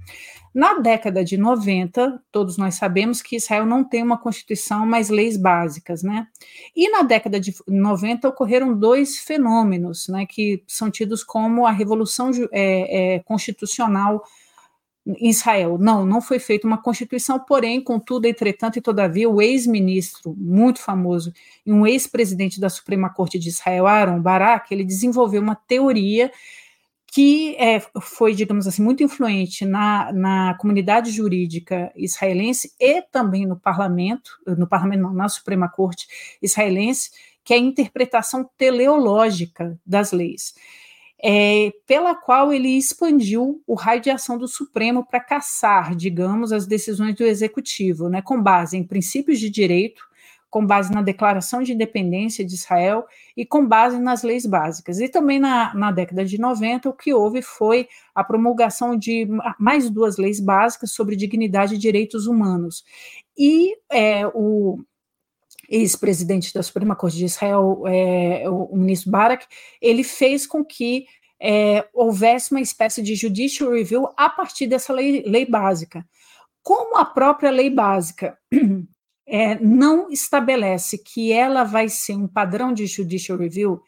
[0.54, 5.36] Na década de 90, todos nós sabemos que Israel não tem uma constituição, mas leis
[5.36, 6.28] básicas, né?
[6.76, 12.30] E na década de 90 ocorreram dois fenômenos, né, que são tidos como a revolução
[12.52, 14.22] é, é, constitucional
[15.06, 15.76] em Israel.
[15.78, 21.32] Não, não foi feita uma constituição, porém, contudo, entretanto e todavia, o ex-ministro muito famoso
[21.64, 26.30] e um ex-presidente da Suprema Corte de Israel, Aaron Barak, ele desenvolveu uma teoria
[27.14, 33.56] que é, foi, digamos assim, muito influente na, na comunidade jurídica israelense e também no
[33.56, 36.08] parlamento, no parlamento não, na Suprema Corte
[36.42, 37.12] israelense,
[37.44, 40.54] que é a interpretação teleológica das leis,
[41.26, 46.66] é, pela qual ele expandiu o raio de ação do Supremo para caçar, digamos, as
[46.66, 50.02] decisões do Executivo, né, com base em princípios de direito,
[50.50, 55.00] com base na Declaração de Independência de Israel e com base nas leis básicas.
[55.00, 59.26] E também na, na década de 90, o que houve foi a promulgação de
[59.58, 62.84] mais duas leis básicas sobre dignidade e direitos humanos.
[63.36, 64.78] E é, o
[65.68, 69.46] ex-presidente da Suprema Corte de Israel, é, o, ministro Barak,
[69.80, 71.06] ele fez com que
[71.40, 76.06] é, houvesse uma espécie de judicial review a partir dessa lei, lei básica.
[76.62, 78.38] Como a própria lei básica
[79.26, 83.82] é, não estabelece que ela vai ser um padrão de judicial review,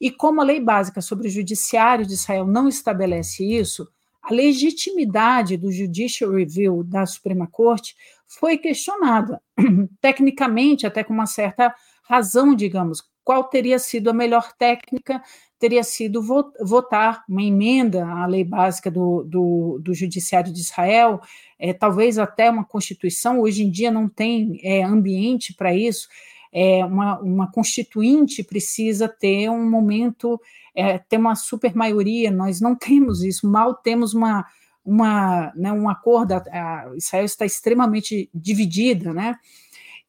[0.00, 3.88] e como a lei básica sobre o judiciário de Israel não estabelece isso,
[4.22, 7.96] a legitimidade do judicial review da Suprema Corte
[8.28, 9.40] foi questionada,
[10.00, 15.22] tecnicamente, até com uma certa razão, digamos, qual teria sido a melhor técnica?
[15.58, 16.22] Teria sido
[16.62, 21.20] votar uma emenda à lei básica do, do, do Judiciário de Israel,
[21.58, 26.08] é, talvez até uma Constituição, hoje em dia não tem é, ambiente para isso,
[26.52, 30.40] é, uma, uma constituinte precisa ter um momento,
[30.74, 34.46] é, ter uma super maioria, nós não temos isso, mal temos uma,
[34.88, 39.36] uma, né, um acordo, a, Israel está extremamente dividida, né,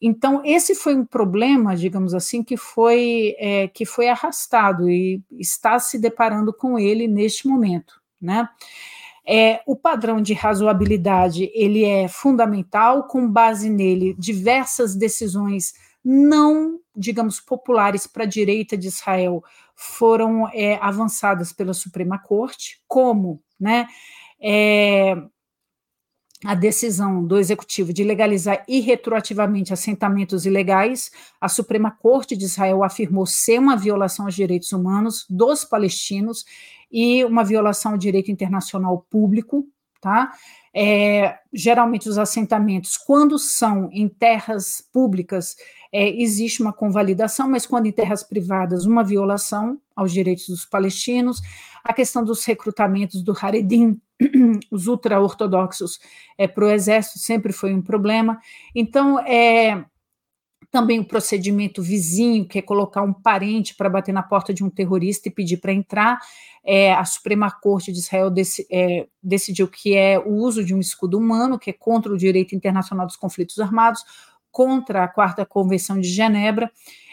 [0.02, 5.78] então, esse foi um problema, digamos assim, que foi, é, que foi arrastado e está
[5.78, 8.00] se deparando com ele neste momento.
[8.22, 8.48] Né?
[9.28, 17.42] É, o padrão de razoabilidade ele é fundamental, com base nele, diversas decisões não, digamos,
[17.42, 19.44] populares para a direita de Israel
[19.76, 23.86] foram é, avançadas pela Suprema Corte, como, né?
[24.42, 25.16] É,
[26.46, 33.26] a decisão do executivo de legalizar irretroativamente assentamentos ilegais, a Suprema Corte de Israel afirmou
[33.26, 36.46] ser uma violação aos direitos humanos dos palestinos
[36.90, 39.68] e uma violação ao direito internacional público,
[40.00, 40.32] tá?
[40.74, 45.58] É, geralmente os assentamentos, quando são em terras públicas,
[45.92, 51.42] é, existe uma convalidação, mas quando em terras privadas, uma violação aos direitos dos palestinos.
[51.84, 54.00] A questão dos recrutamentos do Haredim,
[54.72, 56.00] os ultra-ortodoxos
[56.38, 58.40] é, para o exército sempre foi um problema.
[58.76, 59.86] Então, é,
[60.72, 64.70] também o procedimento vizinho, que é colocar um parente para bater na porta de um
[64.70, 66.20] terrorista e pedir para entrar.
[66.64, 68.32] É, a Suprema Corte de Israel
[68.72, 72.56] é, decidiu que é o uso de um escudo humano, que é contra o direito
[72.56, 74.04] internacional dos conflitos armados,
[74.52, 76.72] contra a Quarta Convenção de Genebra.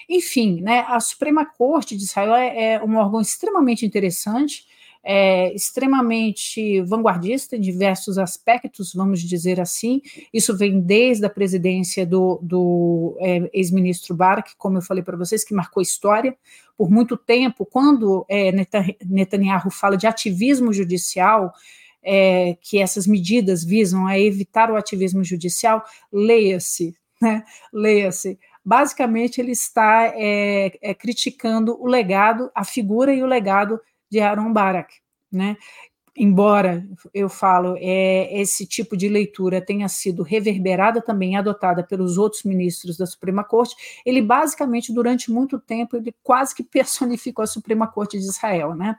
[0.08, 4.66] Enfim, né, a Suprema Corte de Israel é, é um órgão extremamente interessante,
[5.08, 10.02] é, extremamente vanguardista em diversos aspectos, vamos dizer assim.
[10.34, 15.44] Isso vem desde a presidência do, do é, ex-ministro Barak, como eu falei para vocês,
[15.44, 16.36] que marcou história.
[16.76, 18.50] Por muito tempo, quando é,
[19.04, 21.52] Netanyahu fala de ativismo judicial,
[22.02, 27.44] é, que essas medidas visam a evitar o ativismo judicial, leia-se, né?
[27.72, 28.36] leia-se.
[28.64, 34.52] Basicamente, ele está é, é, criticando o legado, a figura e o legado de Aaron
[34.52, 34.94] Barak,
[35.30, 35.56] né?
[36.18, 42.42] Embora eu falo é, esse tipo de leitura tenha sido reverberada também adotada pelos outros
[42.42, 47.86] ministros da Suprema Corte, ele basicamente durante muito tempo ele quase que personificou a Suprema
[47.86, 48.96] Corte de Israel, né?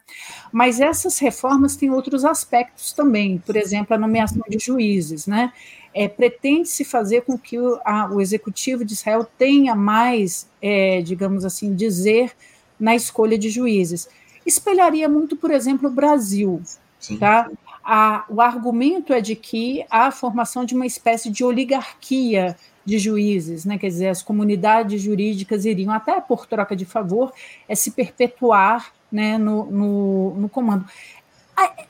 [0.51, 5.51] Mas essas reformas têm outros aspectos também, por exemplo, a nomeação de juízes, né?
[5.95, 11.43] É, pretende-se fazer com que o, a, o executivo de Israel tenha mais, é, digamos
[11.43, 12.31] assim, dizer
[12.79, 14.07] na escolha de juízes
[14.47, 16.61] espelharia muito, por exemplo, o Brasil.
[16.99, 17.17] Sim.
[17.17, 17.49] Tá?
[17.83, 22.97] A, o argumento é de que há a formação de uma espécie de oligarquia de
[22.97, 23.77] juízes, né?
[23.77, 27.33] quer dizer, as comunidades jurídicas iriam, até por troca de favor,
[27.67, 30.85] é se perpetuar né, no, no, no comando.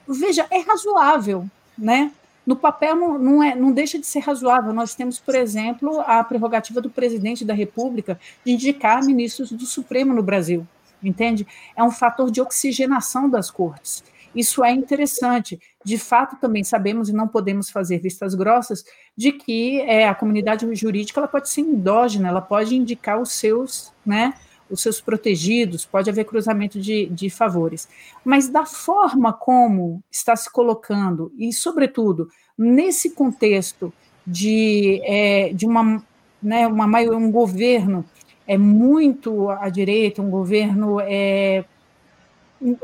[0.07, 1.45] Veja, é razoável,
[1.77, 2.11] né?
[2.45, 4.71] No papel não, não, é, não deixa de ser razoável.
[4.71, 10.13] Nós temos, por exemplo, a prerrogativa do presidente da República de indicar ministros do Supremo
[10.13, 10.65] no Brasil
[11.03, 11.47] entende?
[11.75, 14.03] É um fator de oxigenação das cortes.
[14.35, 15.59] Isso é interessante.
[15.83, 18.83] De fato, também sabemos e não podemos fazer vistas grossas
[19.15, 23.91] de que é, a comunidade jurídica ela pode ser endógena, ela pode indicar os seus,
[24.05, 24.33] né,
[24.69, 27.87] os seus protegidos, pode haver cruzamento de, de favores.
[28.23, 33.93] Mas da forma como está se colocando, e sobretudo nesse contexto
[34.25, 36.03] de, é, de uma,
[36.43, 38.05] né, uma, um governo
[38.47, 41.65] é muito à direita, um governo é,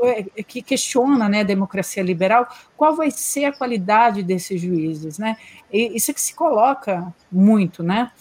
[0.02, 2.46] é, que questiona né, a democracia liberal,
[2.76, 5.18] qual vai ser a qualidade desses juízes?
[5.18, 5.36] Né?
[5.72, 8.12] E isso é que se coloca muito, né?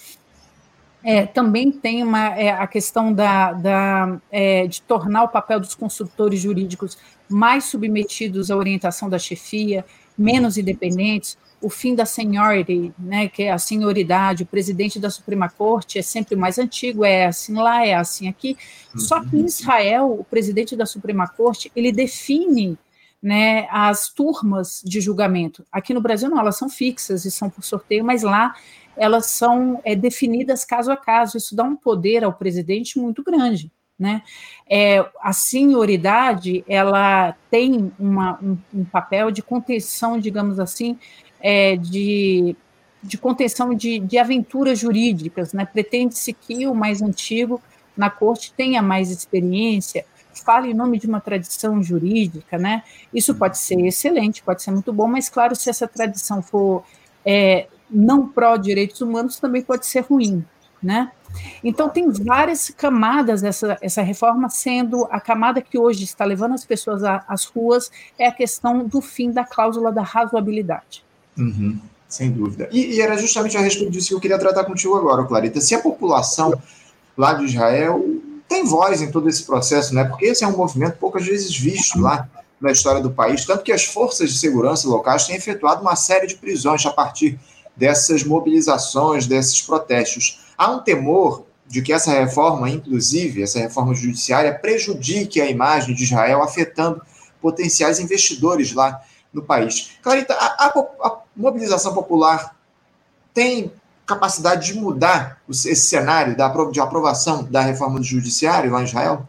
[1.06, 5.76] É, também tem uma, é, a questão da, da é, de tornar o papel dos
[5.76, 6.98] consultores jurídicos
[7.30, 9.86] mais submetidos à orientação da chefia,
[10.18, 15.50] menos independentes, o fim da seniority, né, que é a senioridade, o presidente da Suprema
[15.50, 18.58] Corte é sempre mais antigo, é assim lá, é assim aqui.
[18.94, 19.00] Uhum.
[19.00, 22.78] Só que em Israel, o presidente da Suprema Corte, ele define
[23.22, 25.66] né, as turmas de julgamento.
[25.72, 28.54] Aqui no Brasil não, elas são fixas e são por sorteio, mas lá
[28.98, 31.38] elas são é, definidas caso a caso.
[31.38, 33.72] Isso dá um poder ao presidente muito grande.
[33.98, 34.24] Né?
[34.70, 40.98] É, a senioridade ela tem uma, um, um, papel de contenção, digamos assim,
[41.44, 42.56] é, de,
[43.04, 45.66] de contenção de, de aventuras jurídicas, né?
[45.66, 47.62] Pretende-se que o mais antigo
[47.96, 52.82] na corte tenha mais experiência, fale em nome de uma tradição jurídica, né?
[53.14, 56.84] Isso pode ser excelente, pode ser muito bom, mas claro, se essa tradição for
[57.26, 60.44] é, não pró-direitos humanos, também pode ser ruim,
[60.82, 61.12] né?
[61.64, 66.66] Então, tem várias camadas essa, essa reforma, sendo a camada que hoje está levando as
[66.66, 71.04] pessoas às ruas é a questão do fim da cláusula da razoabilidade.
[71.38, 72.70] Uhum, sem dúvida.
[72.72, 75.60] E, e, era justamente a respeito disso que eu queria tratar contigo agora, Clarita.
[75.60, 76.54] Se a população
[77.18, 78.04] lá de Israel
[78.48, 80.04] tem voz em todo esse processo, né?
[80.04, 83.72] Porque esse é um movimento poucas vezes visto lá na história do país, tanto que
[83.72, 87.38] as forças de segurança locais têm efetuado uma série de prisões a partir
[87.76, 90.40] dessas mobilizações, desses protestos.
[90.58, 96.04] Há um temor de que essa reforma, inclusive, essa reforma judiciária, prejudique a imagem de
[96.04, 97.02] Israel, afetando
[97.42, 99.02] potenciais investidores lá
[99.34, 99.92] no país.
[100.02, 102.56] Clarita, a, a, a mobilização popular
[103.34, 103.72] tem
[104.06, 106.36] capacidade de mudar esse cenário
[106.72, 109.28] de aprovação da reforma do judiciário lá em Israel?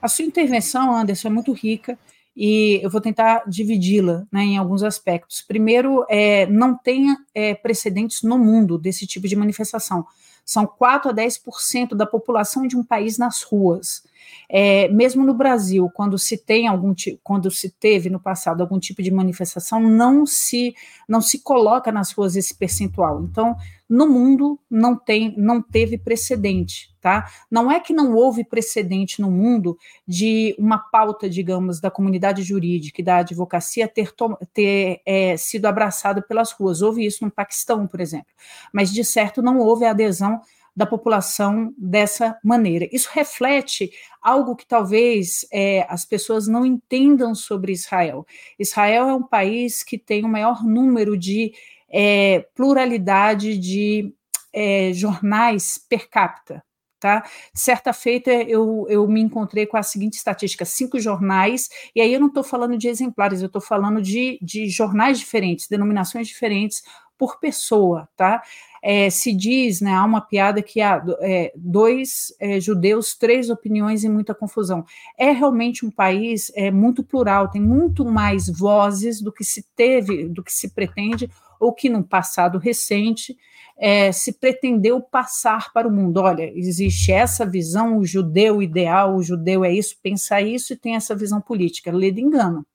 [0.00, 1.98] A sua intervenção, Anderson, é muito rica
[2.36, 5.42] e eu vou tentar dividi-la né, em alguns aspectos.
[5.42, 10.04] Primeiro, é, não tem é, precedentes no mundo desse tipo de manifestação.
[10.44, 14.02] São 4 a 10% da população de um país nas ruas.
[14.48, 19.02] É, mesmo no Brasil, quando se tem algum quando se teve no passado algum tipo
[19.02, 20.74] de manifestação, não se
[21.08, 23.22] não se coloca nas ruas esse percentual.
[23.22, 23.56] Então,
[23.88, 27.30] no mundo não tem não teve precedente, tá?
[27.50, 29.76] Não é que não houve precedente no mundo
[30.06, 34.12] de uma pauta, digamos, da comunidade jurídica e da advocacia ter,
[34.52, 36.80] ter é, sido abraçado pelas ruas.
[36.80, 38.32] Houve isso no Paquistão, por exemplo,
[38.72, 40.40] mas de certo não houve adesão
[40.74, 42.88] da população dessa maneira.
[42.90, 48.26] Isso reflete algo que talvez é, as pessoas não entendam sobre Israel.
[48.58, 51.52] Israel é um país que tem o maior número de
[51.90, 54.14] é, pluralidade de
[54.52, 56.64] é, jornais per capita.
[56.98, 57.24] Tá?
[57.52, 62.20] Certa feita, eu, eu me encontrei com a seguinte estatística: cinco jornais, e aí eu
[62.20, 66.80] não estou falando de exemplares, eu estou falando de, de jornais diferentes, denominações diferentes
[67.18, 68.40] por pessoa, tá?
[68.82, 74.02] É, se diz, né, há uma piada que há é, dois é, judeus, três opiniões
[74.02, 74.84] e muita confusão.
[75.16, 80.28] É realmente um país é, muito plural, tem muito mais vozes do que se teve,
[80.28, 81.30] do que se pretende,
[81.60, 83.36] ou que no passado recente
[83.78, 86.18] é, se pretendeu passar para o mundo.
[86.18, 90.96] Olha, existe essa visão, o judeu ideal, o judeu é isso, pensa isso e tem
[90.96, 91.92] essa visão política.
[91.92, 92.66] Lê de engano.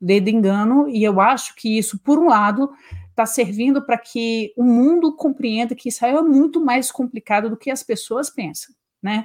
[0.00, 2.70] Lê de engano, e eu acho que isso, por um lado,
[3.14, 7.70] está servindo para que o mundo compreenda que Israel é muito mais complicado do que
[7.70, 9.24] as pessoas pensam, né?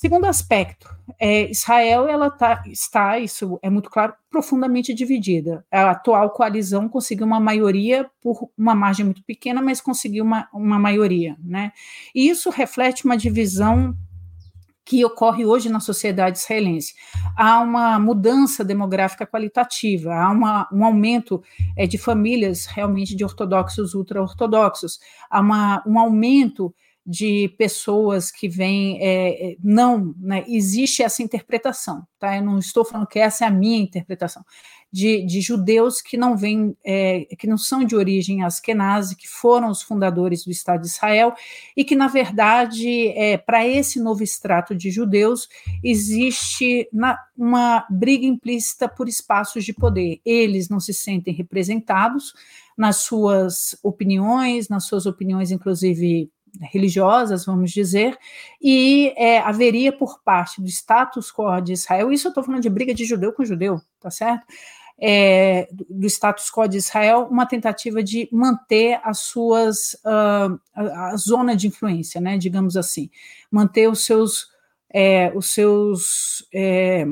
[0.00, 0.88] Segundo aspecto,
[1.20, 5.62] é, Israel ela tá, está, isso é muito claro, profundamente dividida.
[5.70, 10.78] A atual coalizão conseguiu uma maioria por uma margem muito pequena, mas conseguiu uma, uma
[10.78, 11.36] maioria.
[11.44, 11.70] Né?
[12.14, 13.94] E isso reflete uma divisão
[14.90, 16.94] que ocorre hoje na sociedade israelense.
[17.36, 21.40] Há uma mudança demográfica qualitativa, há uma, um aumento
[21.76, 24.98] é, de famílias realmente de ortodoxos ultra-ortodoxos,
[25.30, 26.74] há uma, um aumento
[27.06, 32.36] de pessoas que vêm, é, não, né, existe essa interpretação, tá?
[32.36, 34.44] Eu não estou falando que essa é a minha interpretação,
[34.92, 39.70] de, de judeus que não vêm, é, que não são de origem askenazi, que foram
[39.70, 41.34] os fundadores do Estado de Israel,
[41.76, 45.48] e que, na verdade, é, para esse novo extrato de judeus,
[45.82, 50.20] existe na, uma briga implícita por espaços de poder.
[50.24, 52.34] Eles não se sentem representados
[52.76, 56.30] nas suas opiniões, nas suas opiniões, inclusive
[56.60, 58.18] religiosas, vamos dizer,
[58.60, 62.68] e é, haveria por parte do status quo de Israel, isso eu estou falando de
[62.68, 64.46] briga de judeu com judeu, tá certo?
[65.02, 71.16] É, do status quo de Israel, uma tentativa de manter as suas uh, a, a,
[71.16, 73.08] zona de influência, né, digamos assim,
[73.50, 74.48] manter os seus
[74.92, 77.06] é, os seus é,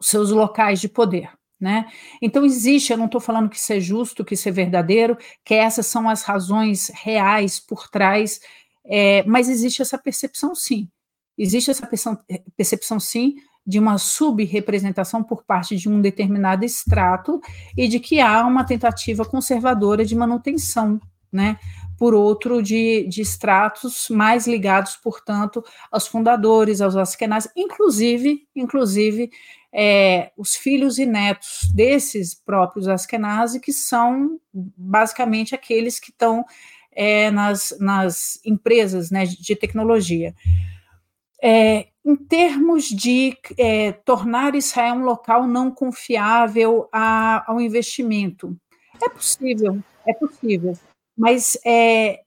[0.00, 1.30] os seus locais de poder.
[1.60, 1.90] Né?
[2.22, 5.54] Então existe, eu não estou falando que isso é justo, que isso é verdadeiro, que
[5.54, 8.40] essas são as razões reais por trás,
[8.84, 10.88] é, mas existe essa percepção sim.
[11.36, 12.24] Existe essa percepção,
[12.56, 13.36] percepção sim
[13.68, 17.38] de uma subrepresentação por parte de um determinado extrato
[17.76, 20.98] e de que há uma tentativa conservadora de manutenção,
[21.30, 21.58] né?
[21.98, 25.62] Por outro, de, de estratos mais ligados, portanto,
[25.92, 29.30] aos fundadores, aos askenazes, inclusive, inclusive
[29.70, 36.42] é, os filhos e netos desses próprios Askenazi, que são basicamente aqueles que estão
[36.90, 40.34] é, nas, nas empresas né, de tecnologia.
[41.42, 48.56] É, em termos de é, tornar Israel um local não confiável a, ao investimento,
[49.02, 50.72] é possível, é possível,
[51.14, 52.22] mas é,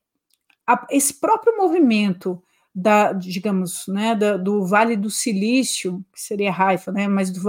[0.67, 2.39] a, esse próprio movimento
[2.75, 7.41] da, digamos, né, da, do Vale do Silício, que seria Haifa, né, mas do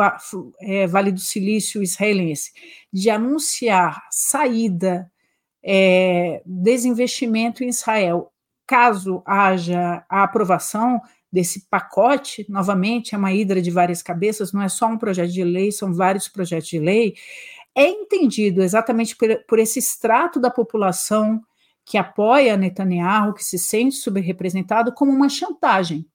[0.59, 2.51] é, Vale do Silício israelense,
[2.91, 5.13] de anunciar saída,
[5.63, 8.33] é, desinvestimento em Israel,
[8.67, 10.99] caso haja a aprovação
[11.33, 15.43] desse pacote, novamente, é uma hidra de várias cabeças, não é só um projeto de
[15.43, 17.15] lei, são vários projetos de lei,
[17.75, 21.43] é entendido exatamente por, por esse extrato da população
[21.85, 26.07] que apoia Netanyahu, que se sente subrepresentado, como uma chantagem,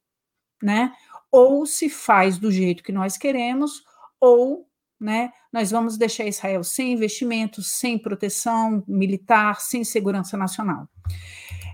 [0.62, 0.94] né?
[1.32, 3.84] Ou se faz do jeito que nós queremos,
[4.20, 4.68] ou
[5.00, 10.88] né, nós vamos deixar Israel sem investimentos, sem proteção militar, sem segurança nacional.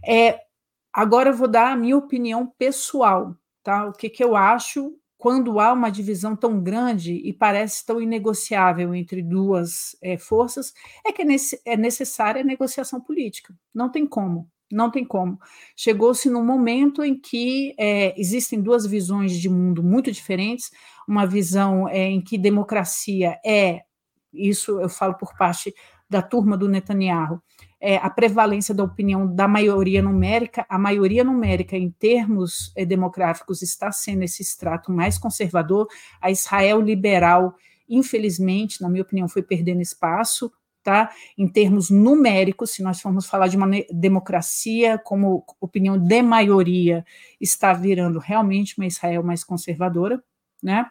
[0.05, 0.39] É,
[0.93, 3.87] agora eu vou dar a minha opinião pessoal, tá?
[3.87, 8.93] O que, que eu acho quando há uma divisão tão grande e parece tão inegociável
[8.93, 10.73] entre duas é, forças,
[11.05, 11.25] é que é,
[11.65, 13.55] é necessária a negociação política.
[13.73, 14.49] Não tem como.
[14.69, 15.39] Não tem como.
[15.77, 20.71] Chegou-se num momento em que é, existem duas visões de mundo muito diferentes.
[21.07, 23.83] Uma visão é, em que democracia é,
[24.33, 25.73] isso eu falo por parte
[26.09, 27.41] da turma do Netanyahu,
[27.86, 30.65] é, a prevalência da opinião da maioria numérica.
[30.69, 35.89] A maioria numérica, em termos é, demográficos, está sendo esse extrato mais conservador.
[36.21, 37.53] A Israel liberal,
[37.89, 40.49] infelizmente, na minha opinião, foi perdendo espaço
[40.81, 41.11] tá?
[41.38, 47.05] Em termos numéricos, se nós formos falar de uma democracia como opinião de maioria,
[47.39, 50.21] está virando realmente uma Israel mais conservadora,
[50.61, 50.86] né?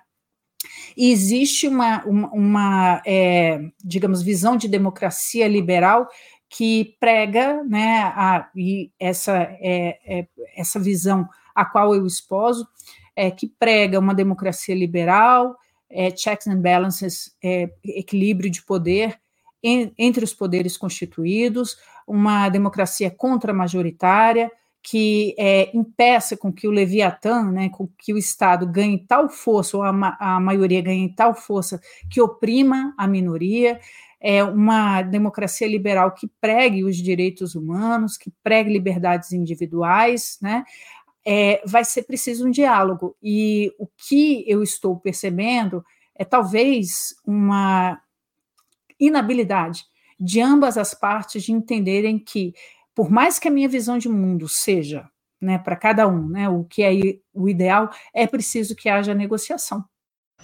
[0.96, 6.08] E existe uma, uma, uma é, digamos, visão de democracia liberal
[6.54, 12.68] que prega, né, a, e essa, é, é, essa visão a qual eu esposo,
[13.16, 15.56] é, que prega uma democracia liberal,
[15.88, 19.18] é, checks and balances, é, equilíbrio de poder,
[19.62, 21.76] entre os poderes constituídos,
[22.06, 24.50] uma democracia contra-majoritária,
[24.82, 29.76] que é, impeça com que o Leviatã, né, com que o Estado ganhe tal força,
[29.76, 31.80] ou a, a maioria ganhe tal força,
[32.10, 33.80] que oprima a minoria,
[34.22, 40.62] é uma democracia liberal que pregue os direitos humanos, que pregue liberdades individuais, né,
[41.26, 43.16] é, vai ser preciso um diálogo.
[43.20, 48.00] E o que eu estou percebendo é talvez uma
[48.98, 49.84] inabilidade
[50.20, 52.54] de ambas as partes de entenderem que,
[52.94, 55.08] por mais que a minha visão de mundo seja,
[55.40, 56.92] né, para cada um, né, o que é
[57.34, 59.84] o ideal, é preciso que haja negociação.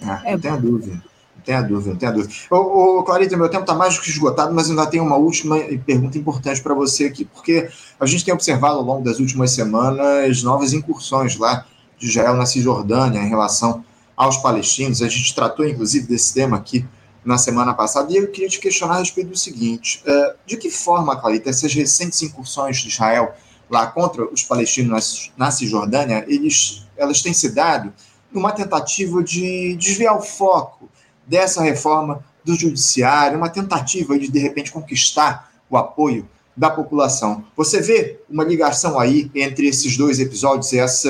[0.01, 1.01] Ah, é, não dúvida.
[1.49, 2.31] Tenha dúvida, tenha dúvida.
[2.51, 5.57] Ô, ô, Clarita, meu tempo está mais do que esgotado, mas ainda tenho uma última
[5.83, 7.67] pergunta importante para você aqui, porque
[7.99, 11.65] a gente tem observado ao longo das últimas semanas novas incursões lá
[11.97, 13.83] de Israel na Cisjordânia em relação
[14.15, 15.01] aos palestinos.
[15.01, 16.85] A gente tratou, inclusive, desse tema aqui
[17.25, 20.69] na semana passada, e eu queria te questionar a respeito do seguinte: uh, de que
[20.69, 23.33] forma, Clarita, essas recentes incursões de Israel
[23.67, 27.91] lá contra os palestinos na, na Cisjordânia, eles, elas têm se dado
[28.31, 30.87] numa tentativa de desviar o foco
[31.29, 36.27] dessa reforma do judiciário, uma tentativa de, de repente, conquistar o apoio
[36.57, 37.45] da população.
[37.55, 41.09] Você vê uma ligação aí entre esses dois episódios, essa,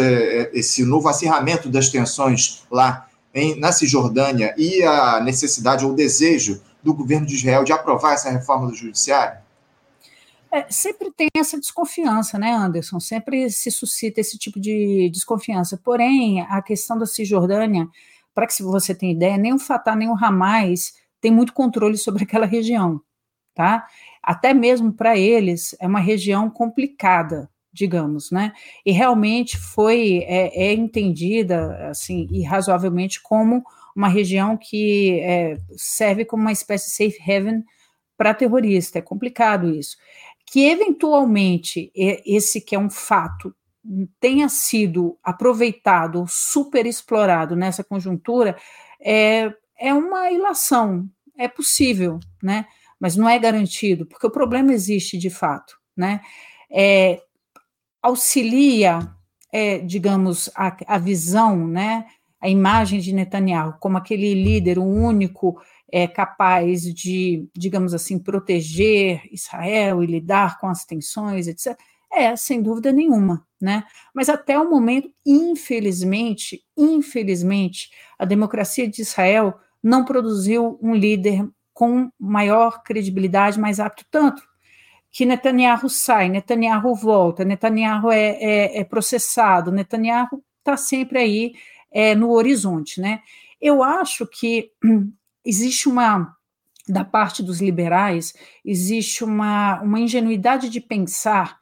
[0.54, 6.94] esse novo acirramento das tensões lá em, na Cisjordânia e a necessidade ou desejo do
[6.94, 9.40] governo de Israel de aprovar essa reforma do judiciário?
[10.52, 13.00] É, sempre tem essa desconfiança, né, Anderson?
[13.00, 15.80] Sempre se suscita esse tipo de desconfiança.
[15.84, 17.88] Porém, a questão da Cisjordânia,
[18.40, 22.24] para que você tenha ideia, nem o Fatah nem o Hamas têm muito controle sobre
[22.24, 23.02] aquela região,
[23.54, 23.86] tá?
[24.24, 28.54] Até mesmo para eles é uma região complicada, digamos, né?
[28.86, 33.62] E realmente foi é, é entendida assim e razoavelmente como
[33.94, 37.62] uma região que é, serve como uma espécie de safe haven
[38.16, 39.00] para terrorista.
[39.00, 39.98] É complicado isso.
[40.50, 43.54] Que eventualmente esse que é um fato
[44.20, 48.58] tenha sido aproveitado, super explorado nessa conjuntura,
[49.02, 52.66] é, é uma ilação, é possível, né?
[53.00, 56.22] Mas não é garantido, porque o problema existe de fato, né?
[56.70, 57.22] É,
[58.02, 59.00] auxilia,
[59.52, 62.06] é, digamos, a, a visão, né,
[62.42, 65.60] a imagem de Netanyahu como aquele líder, o único
[65.92, 71.78] é, capaz de, digamos assim, proteger Israel e lidar com as tensões, etc.
[72.12, 73.84] É, sem dúvida nenhuma, né?
[74.14, 82.12] Mas até o momento, infelizmente, infelizmente, a democracia de Israel não produziu um líder com
[82.20, 84.42] maior credibilidade, mais apto tanto
[85.12, 91.54] que Netanyahu sai, Netanyahu volta, Netanyahu é, é, é processado, Netanyahu está sempre aí
[91.92, 93.22] é, no horizonte, né?
[93.60, 94.72] Eu acho que
[95.44, 96.36] existe uma
[96.88, 98.34] da parte dos liberais
[98.66, 101.59] existe uma, uma ingenuidade de pensar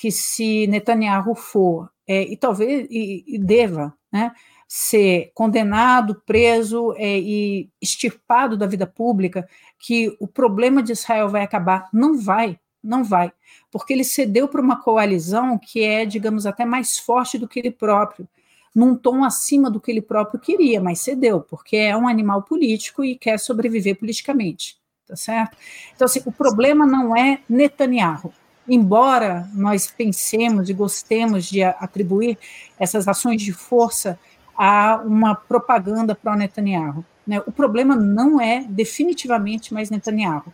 [0.00, 4.32] que se Netanyahu for é, e talvez e, e deva, né,
[4.66, 9.46] ser condenado, preso é, e extirpado da vida pública,
[9.78, 11.86] que o problema de Israel vai acabar.
[11.92, 13.30] Não vai, não vai,
[13.70, 17.70] porque ele cedeu para uma coalizão que é, digamos, até mais forte do que ele
[17.70, 18.26] próprio,
[18.74, 23.04] num tom acima do que ele próprio queria, mas cedeu, porque é um animal político
[23.04, 25.58] e quer sobreviver politicamente, tá certo?
[25.94, 28.32] Então, assim, o problema não é Netanyahu,
[28.70, 32.38] embora nós pensemos e gostemos de atribuir
[32.78, 34.18] essas ações de força
[34.56, 37.04] a uma propaganda pró-Netanyahu.
[37.26, 37.42] Né?
[37.46, 40.52] O problema não é definitivamente mais Netanyahu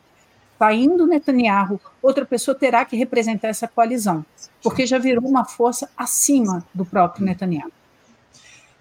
[0.59, 4.25] saindo Netanyahu, outra pessoa terá que representar essa coalizão,
[4.63, 7.71] porque já virou uma força acima do próprio Netanyahu.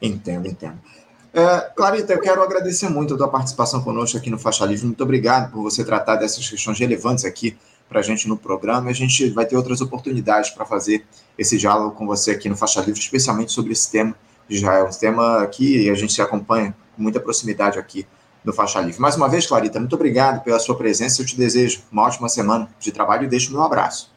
[0.01, 0.79] Entendo, entendo.
[1.33, 4.85] É, Clarita, eu quero agradecer muito a tua participação conosco aqui no Faixa Livre.
[4.85, 7.57] Muito obrigado por você tratar dessas questões relevantes aqui
[7.87, 8.89] para a gente no programa.
[8.89, 11.05] A gente vai ter outras oportunidades para fazer
[11.37, 14.15] esse diálogo com você aqui no Faixa Livre, especialmente sobre esse tema
[14.47, 18.05] de Israel, um tema que a gente se acompanha com muita proximidade aqui
[18.43, 19.01] no Faixa Livre.
[19.01, 21.21] Mais uma vez, Clarita, muito obrigado pela sua presença.
[21.21, 24.13] Eu te desejo uma ótima semana de trabalho e deixo o meu abraço.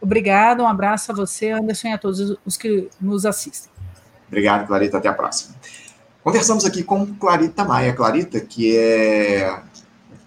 [0.00, 3.72] Obrigado, um abraço a você, Anderson, e a todos os que nos assistem.
[4.28, 5.54] Obrigado, Clarita, até a próxima.
[6.22, 7.92] Conversamos aqui com Clarita Maia.
[7.92, 9.62] Clarita, que é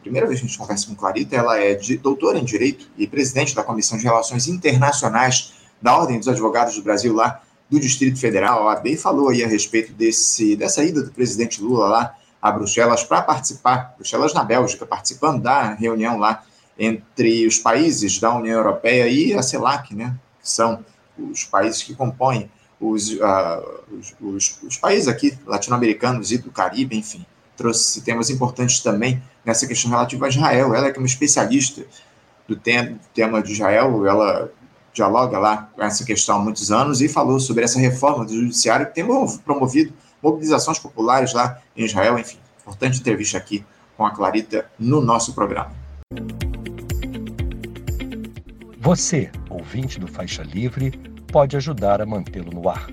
[0.08, 3.06] primeira vez que a gente conversa com Clarita, ela é de, doutora em Direito e
[3.06, 8.20] presidente da Comissão de Relações Internacionais da Ordem dos Advogados do Brasil, lá do Distrito
[8.20, 12.16] Federal, a OAB, e falou aí a respeito desse, dessa ida do presidente Lula lá
[12.42, 16.44] a Bruxelas para participar, Bruxelas na Bélgica, participando da reunião lá
[16.80, 20.86] entre os países da União Europeia e a CELAC, né, que são
[21.18, 22.50] os países que compõem
[22.80, 27.26] os, uh, os, os, os, países aqui latino-americanos e do Caribe, enfim,
[27.58, 30.74] trouxe temas importantes também nessa questão relativa a Israel.
[30.76, 31.86] Ela é é uma especialista
[32.48, 34.50] do tema, tema de Israel, ela
[34.94, 38.88] dialoga lá com essa questão há muitos anos e falou sobre essa reforma do judiciário
[38.88, 39.06] que tem
[39.44, 39.94] promovido
[40.24, 43.64] mobilizações populares lá em Israel, enfim, importante entrevista aqui
[43.96, 45.72] com a Clarita no nosso programa.
[48.80, 50.92] Você, ouvinte do Faixa Livre,
[51.32, 52.88] pode ajudar a mantê-lo no ar.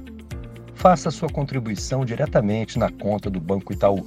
[0.74, 4.06] Faça sua contribuição diretamente na conta do Banco Itaú,